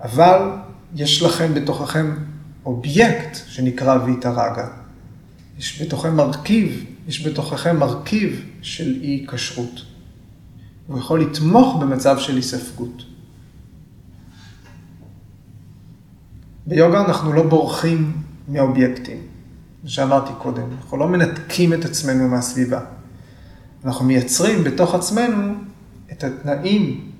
[0.00, 0.50] אבל
[0.94, 2.14] יש לכם בתוככם
[2.66, 4.68] אובייקט שנקרא ויטה רגה.
[5.58, 9.84] יש בתוככם מרכיב, יש בתוככם מרכיב של אי כשרות.
[10.86, 13.02] הוא יכול לתמוך במצב של היספגות.
[16.66, 19.18] ביוגה אנחנו לא בורחים מהאובייקטים,
[19.80, 22.97] כמו שאמרתי קודם, אנחנו לא מנתקים את עצמנו מהסביבה.
[23.84, 25.54] אנחנו מייצרים בתוך עצמנו
[26.12, 27.10] את התנאים,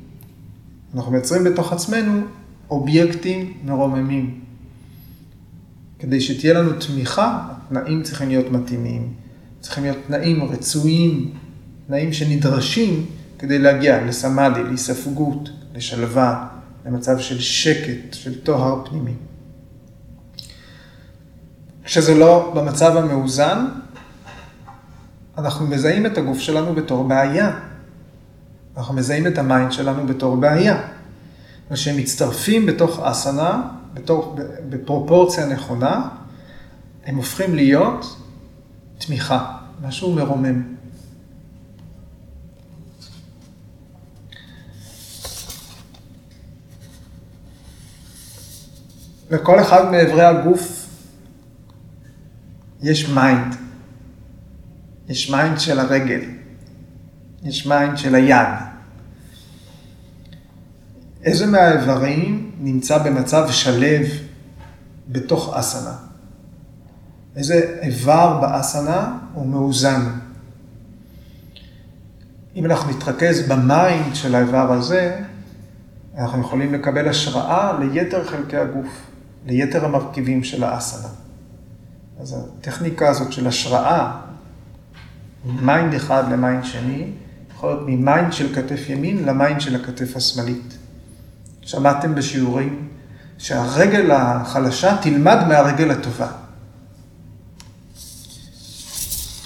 [0.94, 2.20] אנחנו מייצרים בתוך עצמנו
[2.70, 4.40] אובייקטים מרוממים.
[5.98, 9.12] כדי שתהיה לנו תמיכה, התנאים צריכים להיות מתאימים,
[9.60, 11.30] צריכים להיות תנאים רצויים,
[11.86, 13.06] תנאים שנדרשים
[13.38, 16.48] כדי להגיע לסמאדי, להיספגות, לשלווה,
[16.86, 19.14] למצב של שקט, של טוהר פנימי.
[21.84, 23.66] כשזה לא במצב המאוזן,
[25.38, 27.58] אנחנו מזהים את הגוף שלנו בתור בעיה.
[28.76, 30.82] אנחנו מזהים את ה mind שלנו בתור בעיה.
[31.70, 34.36] וכשהם מצטרפים בתוך אסנה, בתור,
[34.68, 36.08] בפרופורציה נכונה,
[37.06, 38.16] הם הופכים להיות
[38.98, 40.62] תמיכה, משהו מרומם.
[49.30, 50.86] לכל אחד מאיברי הגוף
[52.82, 53.67] יש mind.
[55.08, 56.20] יש mind של הרגל.
[57.42, 58.48] יש mind של היד.
[61.24, 64.06] איזה מהאיברים נמצא במצב שליו
[65.08, 65.94] בתוך אסנה?
[67.36, 70.02] איזה איבר באסנה הוא מאוזן?
[72.56, 75.20] אם אנחנו נתרכז ב mind של האיבר הזה,
[76.18, 78.86] אנחנו יכולים לקבל השראה ליתר חלקי הגוף,
[79.46, 81.08] ליתר המרכיבים של האסנה.
[82.20, 84.27] אז הטכניקה הזאת של השראה,
[85.44, 87.10] מ mind אחד ל mind שני,
[87.54, 90.78] יכול להיות מ mind של כתף ימין ל mind של הכתף השמאלית.
[91.62, 92.88] שמעתם בשיעורים
[93.38, 96.28] שהרגל החלשה תלמד מהרגל הטובה.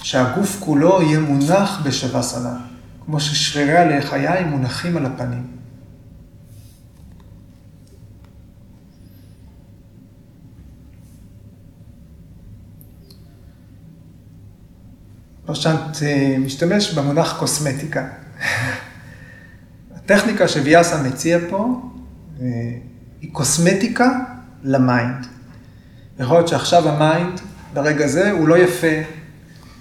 [0.03, 2.57] שהגוף כולו יהיה מונח בשווסנה,
[3.05, 5.62] כמו ששרירי הלחיים מונחים על הפנים.
[15.45, 18.07] פרשנט אה, משתמש במונח קוסמטיקה.
[19.95, 21.81] הטכניקה שוויאסה מציע פה
[22.41, 22.45] אה,
[23.21, 24.19] היא קוסמטיקה
[24.63, 25.25] ל mind.
[26.19, 27.41] יכול להיות שעכשיו ה mind,
[27.73, 29.01] ברגע זה, הוא לא יפה,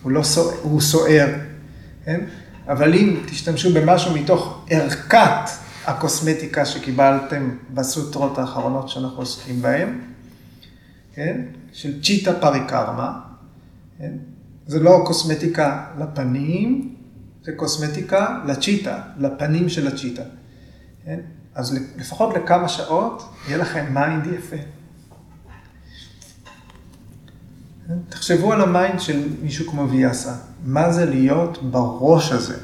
[0.03, 1.29] הוא, לא סוער, הוא סוער,
[2.05, 2.21] כן?
[2.69, 5.51] אבל אם תשתמשו במשהו מתוך ערכת
[5.87, 9.99] הקוסמטיקה שקיבלתם בסוטרות האחרונות שאנחנו עוסקים בהן,
[11.15, 11.41] כן?
[11.73, 13.21] של צ'יטה פריקרמה,
[13.99, 14.13] כן?
[14.67, 16.95] זה לא קוסמטיקה לפנים,
[17.43, 20.23] זה קוסמטיקה לצ'יטה, לפנים של הצ'יטה.
[21.05, 21.21] כן?
[21.55, 24.57] אז לפחות לכמה שעות יהיה לכם mind יפה.
[27.89, 27.99] כן?
[28.09, 30.35] תחשבו על ה mind של מישהו כמו ויאסה,
[30.65, 32.59] מה זה להיות בראש הזה.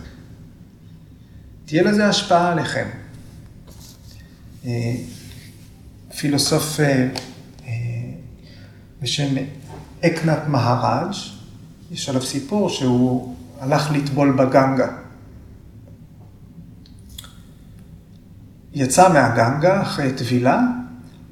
[1.64, 2.88] תהיה לזה השפעה עליכם.
[4.66, 4.94] אה,
[6.18, 7.08] פילוסוף אה,
[7.66, 7.70] אה,
[9.02, 9.34] בשם
[10.04, 11.14] אקנת מהראג',
[11.90, 14.88] יש עליו סיפור שהוא הלך לטבול בגנגה.
[18.72, 20.60] יצא מהגנגה אחרי טבילה,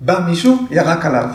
[0.00, 1.34] בא מישהו, ירק עליו.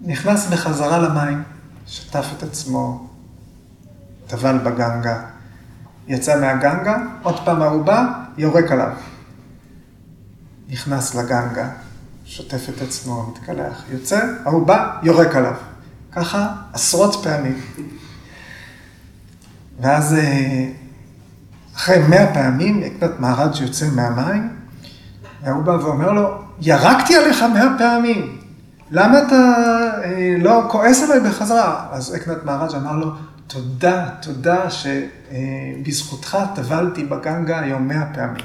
[0.00, 1.42] נכנס בחזרה למים,
[1.86, 3.08] שטף את עצמו,
[4.26, 5.24] טבל בגנגה,
[6.08, 8.04] יצא מהגנגה, עוד פעם ההוא בא,
[8.38, 8.92] יורק עליו.
[10.68, 11.68] נכנס לגנגה,
[12.24, 15.54] שוטף את עצמו, מתקלח, יוצא, ההוא בא, יורק עליו.
[16.16, 17.60] ככה עשרות פעמים.
[19.80, 20.66] ואז אה,
[21.76, 24.48] אחרי מאה פעמים, יקנת מהרד שיוצא מהמים,
[25.44, 28.38] והוא בא ואומר לו, ירקתי עליך מאה פעמים,
[28.90, 29.54] למה אתה
[30.04, 31.86] אה, לא כועס עליי בחזרה?
[31.90, 33.10] אז אקנת מהרד אמר לו,
[33.46, 38.44] תודה, תודה שבזכותך טבלתי בגנגה היום מאה פעמים.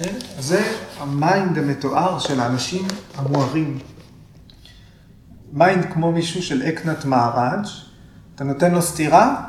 [0.00, 0.06] אה,
[0.38, 3.78] זה ה mind המתואר של האנשים המוארים.
[5.56, 7.66] mind כמו מישהו של אקנת מהראג',
[8.34, 9.44] אתה נותן לו סטירה,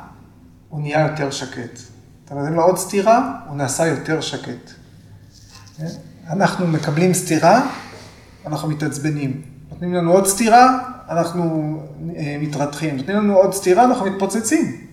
[0.70, 1.80] הוא נהיה יותר שקט.
[2.26, 4.72] אתה נותן לו עוד סטירה, הוא נעשה יותר שקט.
[5.78, 5.88] כן?
[6.30, 7.62] אנחנו מקבלים סטירה,
[8.46, 9.42] אנחנו מתעצבנים.
[9.70, 10.80] נותנים לנו עוד סטירה,
[11.10, 11.78] אנחנו
[12.18, 12.98] אה, מתרתחים.
[12.98, 14.88] נותנים לנו עוד סטירה, אנחנו מתפוצצים.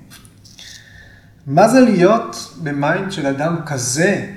[1.47, 4.33] מה זה להיות ב mind של אדם כזה,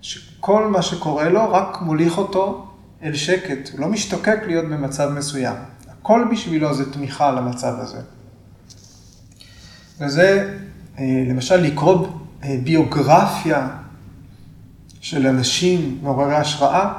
[0.00, 2.66] שכל מה שקורה לו רק מוליך אותו
[3.02, 5.56] אל שקט, הוא לא משתוקק להיות במצב מסוים.
[6.08, 7.98] הכל בשבילו זה תמיכה למצב הזה.
[10.00, 10.54] וזה,
[10.98, 12.06] אה, למשל, לקרוא
[12.44, 13.68] אה, ביוגרפיה
[15.00, 16.92] של אנשים מעוררי השראה,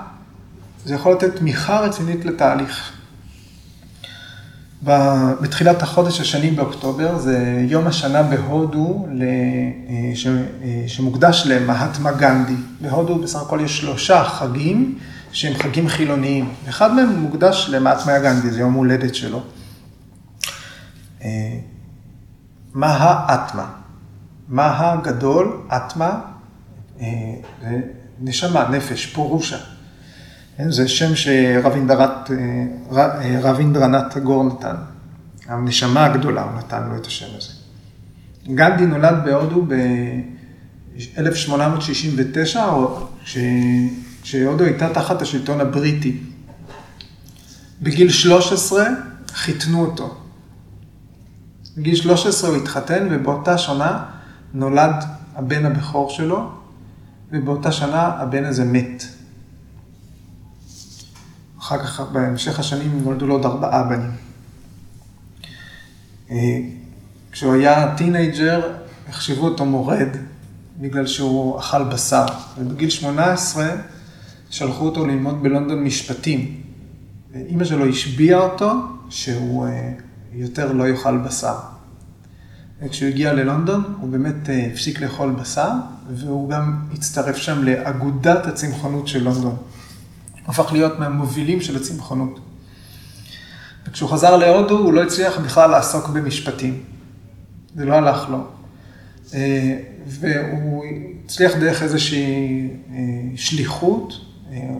[0.86, 2.91] זה יכול לתת תמיכה רצינית לתהליך.
[5.41, 12.55] בתחילת החודש השני באוקטובר, זה יום השנה בהודו אה, שמוקדש למהטמה גנדי.
[12.82, 14.99] בהודו בסך הכל יש שלושה חגים
[15.32, 16.53] שהם חגים חילוניים.
[16.69, 19.41] אחד מהם מוקדש למהטמה גנדי, זה יום הולדת שלו.
[22.73, 23.71] מה האטמה?
[24.47, 26.21] מה הגדול, אטמה,
[27.01, 27.07] אה,
[28.19, 29.57] נשמה, נפש, פורושה.
[30.57, 32.32] כן, זה שם שרבינדרנט
[34.05, 34.75] אה, טגור נתן.
[35.47, 37.53] הנשמה הגדולה, הוא נתן לו את השם הזה.
[38.47, 42.59] גנדי נולד בהודו ב-1869,
[44.30, 46.17] כשהודו הייתה תחת השלטון הבריטי.
[47.82, 48.88] בגיל 13
[49.34, 50.17] חיתנו אותו.
[51.77, 54.05] בגיל 13 הוא התחתן, ובאותה שנה
[54.53, 55.03] נולד
[55.36, 56.51] הבן הבכור שלו,
[57.32, 59.03] ובאותה שנה הבן הזה מת.
[61.59, 64.11] אחר כך, בהמשך השנים, נולדו לו עוד ארבעה בנים.
[66.32, 66.59] אה,
[67.32, 68.61] כשהוא היה teenager,
[69.09, 70.09] החשיבו אותו מורד,
[70.77, 72.25] בגלל שהוא אכל בשר.
[72.57, 73.69] ובגיל 18
[74.49, 76.61] שלחו אותו ללמוד בלונדון משפטים.
[77.31, 78.71] ואימא שלו השביעה אותו
[79.09, 79.91] שהוא אה,
[80.33, 81.55] יותר לא יאכל בשר.
[82.89, 85.69] כשהוא הגיע ללונדון, הוא באמת הפסיק לאכול בשר,
[86.09, 89.55] והוא גם הצטרף שם לאגודת הצמחונות של לונדון.
[90.47, 92.39] הפך להיות מהמובילים של הצמחונות.
[93.87, 96.83] וכשהוא חזר להודו, הוא לא הצליח בכלל לעסוק במשפטים.
[97.75, 98.47] זה לא הלך לו.
[100.07, 100.85] והוא
[101.25, 102.69] הצליח דרך איזושהי
[103.35, 104.13] שליחות,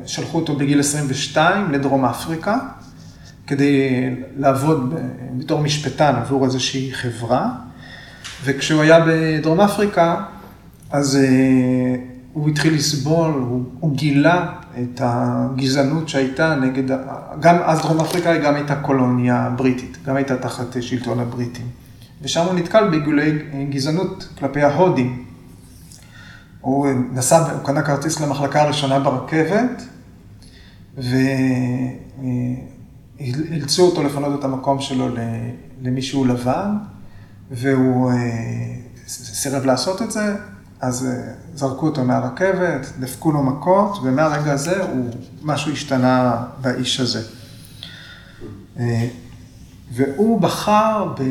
[0.06, 2.58] שלחו אותו בגיל 22 לדרום אפריקה,
[3.48, 3.90] כדי
[4.38, 4.94] לעבוד
[5.38, 7.50] בתור משפטן עבור איזושהי חברה,
[8.44, 10.24] וכשהוא היה בדרום אפריקה,
[10.92, 11.20] אז
[12.34, 14.52] הוא התחיל לסבול, הוא, הוא גילה
[14.84, 16.98] את הגזענות שהייתה נגד,
[17.40, 21.66] גם אז דרום אפריקה היא גם הייתה קולוניה בריטית, גם הייתה תחת שלטון הבריטים.
[22.22, 23.40] ושם הוא נתקל בעיגולי
[23.70, 25.29] גזענות כלפי ההודים.
[26.62, 29.84] הוא נסע, הוא קנה כרטיס למחלקה הראשונה ברכבת,
[33.20, 35.08] ואילצו אותו לפנות את המקום שלו
[35.82, 36.78] למישהו לבן,
[37.52, 38.12] והוא
[39.08, 40.36] סירב לעשות את זה,
[40.82, 41.08] אז
[41.56, 45.10] זרקו אותו מהרכבת, דפקו לו מכות, ומהרגע הזה הוא,
[45.42, 47.22] משהו השתנה באיש הזה.
[49.94, 51.24] והוא בחר ב...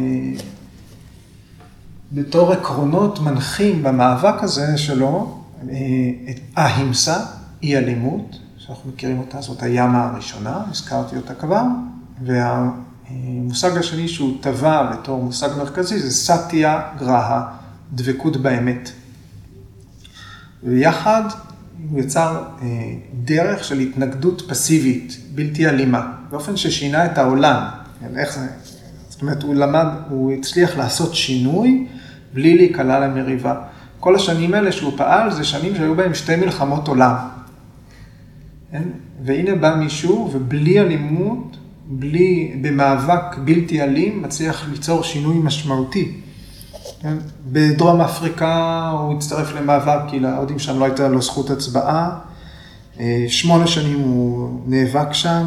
[2.13, 5.39] בתור עקרונות מנחים במאבק הזה שלו,
[6.31, 7.17] את ההימסה,
[7.63, 11.63] אי אלימות, שאנחנו מכירים אותה, זאת הימה הראשונה, הזכרתי אותה כבר,
[12.25, 17.47] והמושג השני שהוא טבע בתור מושג מרכזי זה סטיה גרהה,
[17.93, 18.91] דבקות באמת.
[20.63, 21.23] ויחד
[21.91, 22.45] הוא יצר
[23.25, 27.63] דרך של התנגדות פסיבית, בלתי אלימה, באופן ששינה את העולם.
[28.17, 28.47] איך זה?
[29.19, 31.87] זאת אומרת, הוא למד, הוא הצליח לעשות שינוי
[32.35, 33.55] בלי להיקלע למריבה.
[34.01, 37.15] כל השנים האלה שהוא פעל, זה שנים שהיו בהם שתי מלחמות עולם.
[38.73, 38.83] כן?
[39.25, 41.57] והנה בא מישהו, ובלי אלימות,
[41.87, 46.13] בלי, במאבק בלתי אלים, מצליח ליצור שינוי משמעותי.
[47.01, 47.17] כן?
[47.53, 52.19] בדרום אפריקה הוא הצטרף למאבק, כי להודים שם לא הייתה לו זכות הצבעה.
[53.29, 55.47] שמונה שנים הוא נאבק שם.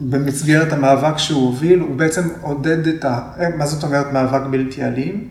[0.00, 3.20] במסגרת המאבק שהוא הוביל, הוא בעצם עודד את ה...
[3.56, 5.28] מה זאת אומרת מאבק בלתי אלים?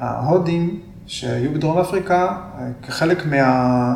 [0.00, 2.36] ההודים שהיו בדרום אפריקה,
[2.82, 3.94] כחלק מה...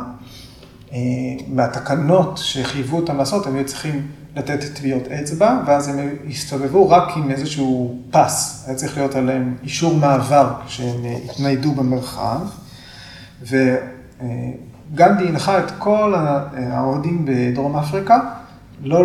[1.49, 7.31] מהתקנות שחייבו אותם לעשות, הם היו צריכים לתת טביעות אצבע, ואז הם הסתובבו רק עם
[7.31, 12.41] איזשהו פס, היה צריך להיות עליהם אישור מעבר כשהם התניידו במרחב.
[13.43, 18.21] וגנדי הנחה את כל ההודים בדרום אפריקה,
[18.85, 19.05] לא,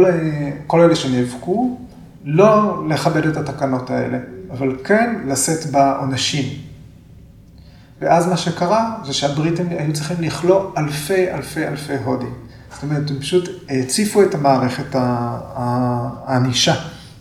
[0.67, 1.77] כל אלה שנאבקו,
[2.25, 4.17] לא לכבד את התקנות האלה,
[4.51, 6.45] אבל כן לשאת בעונשים.
[8.01, 12.33] ואז מה שקרה, זה שהבריטים היו צריכים לכלוא אלפי אלפי אלפי הודים.
[12.73, 16.75] זאת אומרת, הם פשוט הציפו את המערכת הענישה.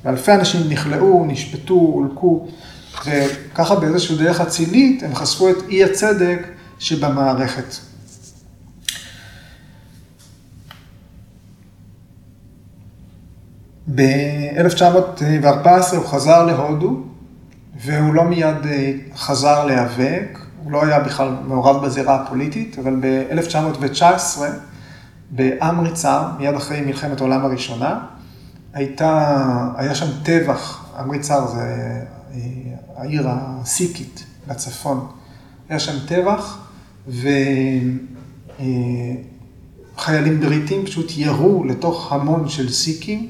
[0.04, 2.48] ואלפי אנשים נכלאו, נשפטו, הולקו,
[3.06, 6.46] וככה באיזושהי דרך אצילית, הם חשפו את אי הצדק
[6.78, 7.89] שבמערכת.
[13.94, 17.00] ב-1914 הוא חזר להודו,
[17.80, 18.56] והוא לא מיד
[19.16, 24.40] חזר להיאבק, הוא לא היה בכלל מעורב בזירה הפוליטית, אבל ב-1919,
[25.30, 28.00] באמריצר, מיד אחרי מלחמת העולם הראשונה,
[28.72, 29.36] הייתה,
[29.76, 32.02] היה שם טבח, אמריצר זה
[32.96, 35.06] העיר הסיקית בצפון,
[35.68, 36.58] היה שם טבח,
[39.96, 43.28] וחיילים בריטים פשוט ירו לתוך המון של סיקים,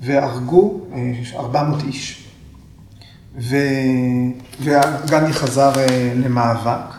[0.00, 0.80] והרגו
[1.34, 2.26] 400 איש.
[4.60, 5.72] וגנדי חזר
[6.16, 6.94] למאבק.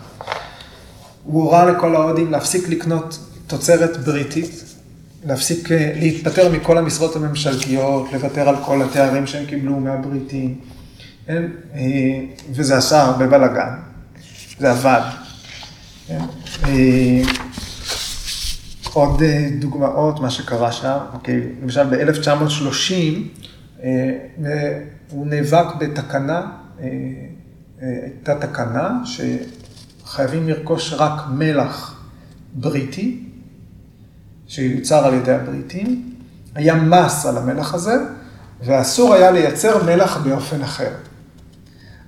[1.23, 4.63] הוא הורה לכל ההודים להפסיק לקנות תוצרת בריטית,
[5.25, 10.55] להפסיק להתפטר מכל המשרות הממשלתיות, לוותר על כל התארים שהם קיבלו מהבריטים,
[11.25, 11.43] כן?
[12.49, 13.73] וזה עשה הרבה בלאגן,
[14.59, 15.01] זה עבד.
[16.07, 16.19] כן?
[18.93, 19.21] עוד
[19.59, 22.93] דוגמאות, מה שקרה שם, אוקיי, למשל ב-1930,
[25.11, 26.51] הוא נאבק בתקנה,
[27.81, 32.01] הייתה תקנה שחייבים לרכוש רק מלח
[32.53, 33.23] בריטי,
[34.47, 36.13] שיוצר על ידי הבריטים,
[36.55, 37.95] היה מס על המלח הזה,
[38.63, 40.91] ואסור היה לייצר מלח באופן אחר.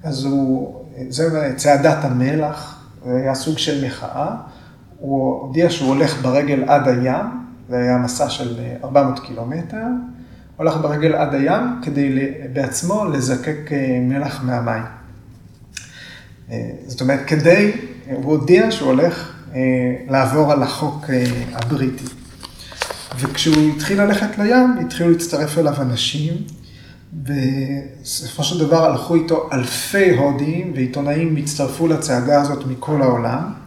[0.03, 4.35] אז הוא, זה צעדת המלח, זה היה סוג של מחאה,
[5.03, 7.25] הוא הודיע שהוא הולך ברגל עד הים,
[7.69, 9.85] זה היה מסע של 400 קילומטר,
[10.57, 14.83] הולך ברגל עד הים כדי בעצמו לזקק מלח מהמים.
[16.87, 17.71] זאת אומרת, כדי,
[18.13, 19.33] הוא הודיע שהוא הולך
[20.09, 21.05] לעבור על החוק
[21.53, 22.05] הבריטי.
[23.19, 26.33] וכשהוא התחיל ללכת לים, התחילו להצטרף אליו אנשים,
[27.13, 33.62] בסופו של דבר הלכו איתו אלפי הודים, ועיתונאים הצטרפו לצעדה הזאת מכל העולם.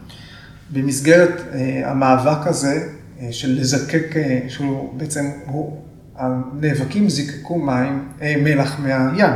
[0.71, 2.89] במסגרת אה, המאבק הזה
[3.21, 5.83] אה, של לזקק, אה, שהוא בעצם, הוא,
[6.17, 9.33] הנאבקים זיקקו מים, מלח מהים,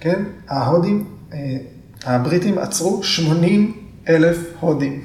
[0.00, 0.22] כן?
[0.48, 1.04] ההודים,
[2.04, 3.72] הבריטים עצרו 80
[4.08, 5.00] אלף הודים.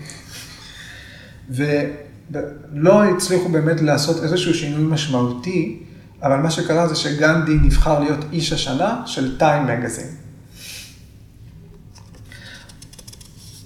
[1.49, 5.79] ולא הצליחו באמת לעשות איזשהו שינוי משמעותי,
[6.23, 10.18] אבל מה שקרה זה שגנדי נבחר להיות איש השנה של טיים מגזין.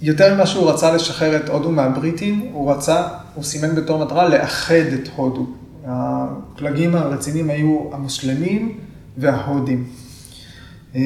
[0.04, 3.02] יותר ממה שהוא רצה לשחרר את הודו מהבריטים, הוא רצה,
[3.34, 5.46] הוא סימן בתור מטרה לאחד את הודו.
[5.86, 8.78] הפלגים הרציניים היו המוסלמים
[9.16, 9.84] וההודים.
[10.94, 11.00] אה,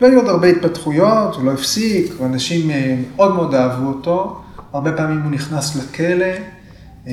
[0.00, 4.40] והיו עוד הרבה התפתחויות, הוא לא הפסיק, ואנשים אה, מאוד מאוד אהבו אותו.
[4.72, 6.26] הרבה פעמים הוא נכנס לכלא,
[7.06, 7.12] אה,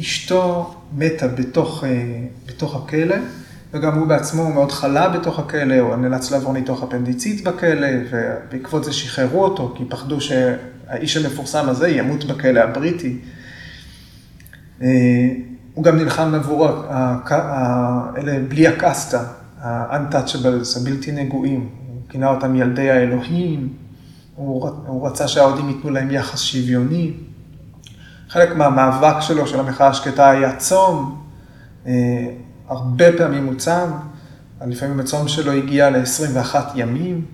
[0.00, 1.84] אשתו מתה בתוך,
[2.46, 3.16] בתוך הכלא.
[3.72, 8.92] וגם הוא בעצמו מאוד חלה בתוך הכלא, הוא נאלץ לעבור ניתוח אפנדיצית בכלא, ובעקבות זה
[8.92, 13.18] שחררו אותו, כי פחדו שהאיש המפורסם הזה ימות בכלא הבריטי.
[14.82, 14.88] אה,
[15.74, 16.68] הוא גם נלחם עבור
[18.18, 19.24] אלה בלי הקסטה,
[19.60, 21.68] ה-untouchables, הבלתי נגועים.
[21.88, 23.68] הוא כינה אותם ילדי האלוהים,
[24.36, 27.12] הוא רצה שהאוהדים ייתנו להם יחס שוויוני.
[28.28, 31.22] חלק מהמאבק שלו, של המחאה השקטה, היה צום.
[32.68, 33.90] הרבה פעמים הוא צם,
[34.66, 37.24] לפעמים הצום שלו הגיע ל-21 ימים,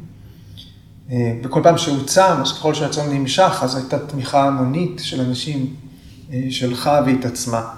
[1.10, 5.74] אה, וכל פעם שהוא צם, אז ככל שהצום נמשך, אז הייתה תמיכה המונית של אנשים
[6.32, 7.70] אה, שלחה והתעצמה.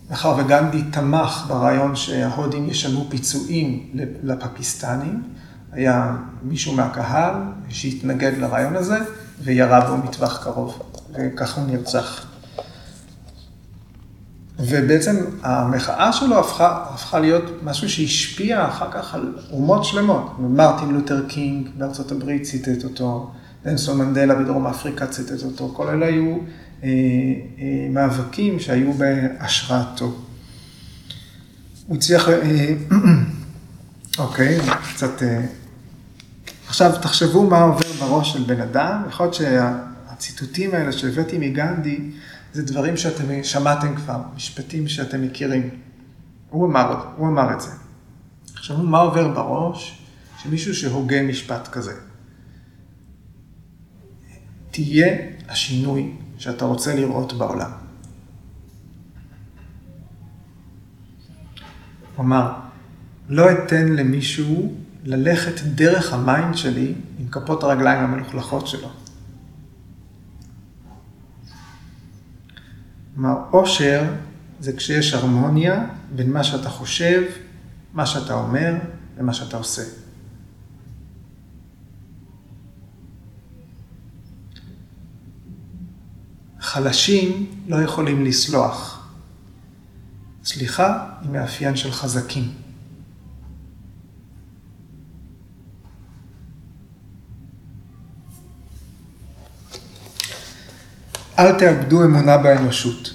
[0.10, 3.90] מאחר וגנדי תמך ברעיון שההודים ישלמו פיצויים
[4.24, 5.24] לפקיסטנים,
[5.72, 7.36] היה מישהו מהקהל
[7.70, 8.98] שהתנגד לרעיון הזה
[9.44, 10.82] וירה בו מטווח קרוב,
[11.14, 12.31] וככה הוא נרצח.
[14.68, 20.36] ובעצם המחאה שלו הפכה, הפכה להיות משהו שהשפיע אחר כך על אומות שלמות.
[20.40, 23.32] מרטין לותר קינג בארצות הברית ציטט אותו,
[23.66, 26.38] דנסון מנדלה בדרום אפריקה ציטט אותו, כל אלה היו
[26.84, 26.90] אה,
[27.60, 30.14] אה, מאבקים שהיו בהשראתו.
[31.88, 32.74] הוא הצליח, אה,
[34.24, 34.60] אוקיי,
[34.94, 35.24] קצת...
[35.24, 35.42] אה,
[36.68, 42.00] עכשיו תחשבו מה עובר בראש של בן אדם, יכול להיות שהציטוטים האלה שהבאתי מגנדי,
[42.54, 45.70] זה דברים שאתם שמעתם כבר, משפטים שאתם מכירים.
[46.50, 47.70] הוא אמר, הוא אמר את זה.
[48.54, 50.06] עכשיו, מה עובר בראש
[50.44, 51.94] של מישהו שהוגה משפט כזה?
[54.72, 55.18] תהיה
[55.50, 57.72] השינוי שאתה רוצה לראות בעולם.
[62.16, 62.54] הוא אמר,
[63.30, 64.74] לא אתן למישהו
[65.04, 68.90] ללכת דרך ה mind שלי עם כפות הרגליים המלוכלכות שלו.
[73.16, 74.04] כלומר, עושר
[74.60, 75.86] זה כשיש הרמוניה
[76.16, 77.22] בין מה שאתה חושב,
[77.94, 78.74] מה שאתה אומר
[79.18, 79.82] ומה שאתה עושה.
[86.60, 89.08] חלשים לא יכולים לסלוח.
[90.44, 92.54] סליחה היא מאפיין של חזקים.
[101.42, 103.14] אל תאבדו אמונה באנושות.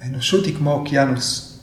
[0.00, 1.60] האנושות היא כמו אוקיינוס.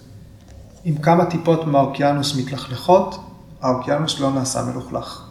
[0.86, 3.24] אם כמה טיפות מהאוקיינוס מתלכלכות,
[3.62, 5.24] האוקיינוס לא נעשה מלוכלך.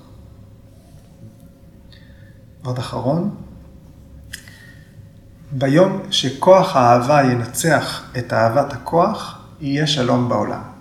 [2.64, 3.34] עוד אחרון,
[5.52, 10.75] ביום שכוח האהבה ינצח את אהבת הכוח, יהיה שלום בעולם.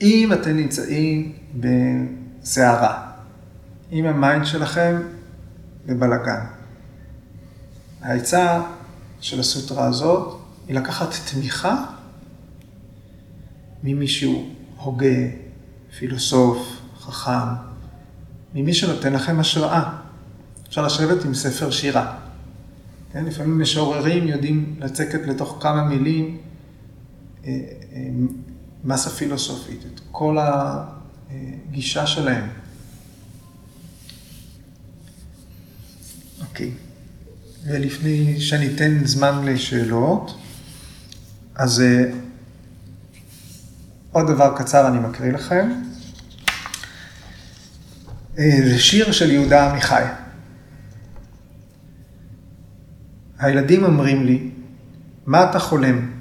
[0.00, 3.10] אם אתם נמצאים בסערה,
[3.92, 5.02] אם ה mind שלכם
[5.86, 6.44] בבלגן,
[8.00, 8.62] העצה
[9.20, 11.84] של הסוטרה הזאת היא לקחת תמיכה
[13.82, 15.16] ממישהו הוגה,
[15.98, 17.54] פילוסוף, חכם,
[18.54, 19.92] ממי שנותן לכם השראה.
[20.68, 22.16] אפשר לשבת עם ספר שירה.
[23.12, 23.24] כן?
[23.24, 26.38] לפעמים משוררים יודעים לצקת לתוך כמה מילים
[28.86, 30.38] מסה פילוסופית, את כל
[31.30, 32.48] הגישה שלהם.
[36.40, 36.70] אוקיי.
[37.64, 40.38] ולפני שאני אתן זמן לשאלות,
[41.54, 42.10] אז אה,
[44.12, 45.82] עוד דבר קצר אני מקריא לכם.
[48.38, 50.02] אה, זה שיר של יהודה עמיחי.
[53.38, 54.50] הילדים אומרים לי,
[55.26, 56.15] מה אתה חולם?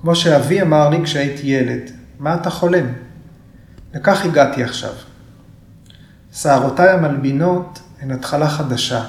[0.00, 2.86] כמו שאבי אמר לי כשהייתי ילד, מה אתה חולם?
[3.94, 4.92] וכך הגעתי עכשיו.
[6.32, 9.04] שערותיי המלבינות הן התחלה חדשה,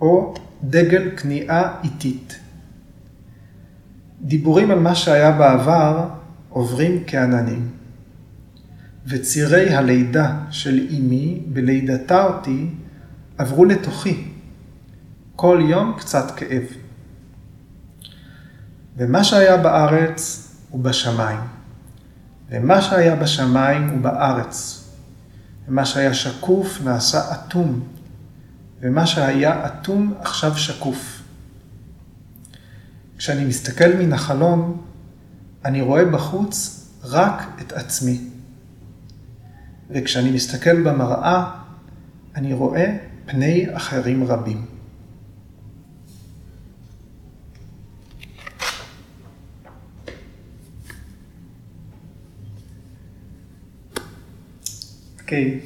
[0.00, 2.38] או דגל כניעה איטית.
[4.20, 6.08] דיבורים על מה שהיה בעבר
[6.48, 7.70] עוברים כעננים.
[9.06, 12.66] וצירי הלידה של אמי בלידתה אותי
[13.38, 14.24] עברו לתוכי.
[15.36, 16.83] כל יום קצת כאב.
[18.96, 21.40] ומה שהיה בארץ הוא בשמיים.
[22.50, 24.84] ומה שהיה בשמיים הוא בארץ.
[25.68, 27.80] ומה שהיה שקוף נעשה אטום.
[28.80, 31.22] ומה שהיה אטום עכשיו שקוף.
[33.18, 34.82] כשאני מסתכל מן החלון,
[35.64, 38.20] אני רואה בחוץ רק את עצמי.
[39.90, 41.50] וכשאני מסתכל במראה,
[42.36, 44.73] אני רואה פני אחרים רבים.
[55.34, 55.60] אוקיי.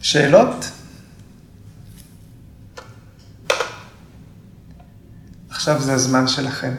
[0.00, 0.64] שאלות?
[5.50, 6.74] עכשיו זה הזמן שלכם.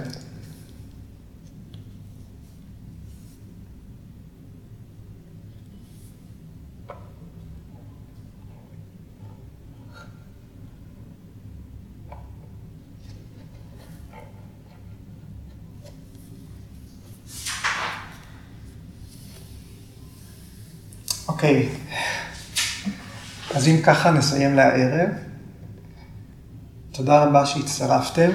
[21.46, 21.70] אוקיי,
[23.56, 25.10] אז אם ככה נסיים לערב.
[26.92, 28.30] תודה רבה שהצטרפתם,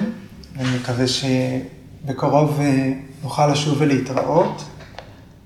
[0.59, 4.63] אני מקווה שבקרוב אה, נוכל לשוב ולהתראות.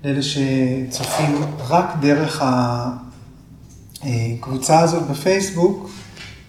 [0.04, 2.44] לאלה שצופים רק דרך
[4.02, 5.90] הקבוצה הזאת בפייסבוק,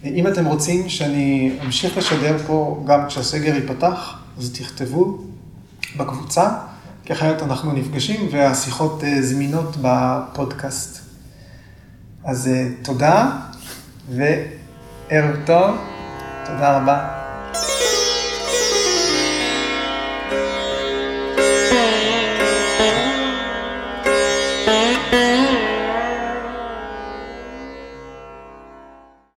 [0.04, 5.18] אם אתם רוצים שאני אמשיך לשדר פה גם כשהסגר ייפתח, אז תכתבו
[5.96, 6.48] בקבוצה.
[7.04, 11.07] כי אחרת אנחנו נפגשים והשיחות אה, זמינות בפודקאסט.
[12.24, 13.30] אז אה, תודה
[14.10, 15.76] וערב טוב,
[16.46, 17.27] תודה רבה.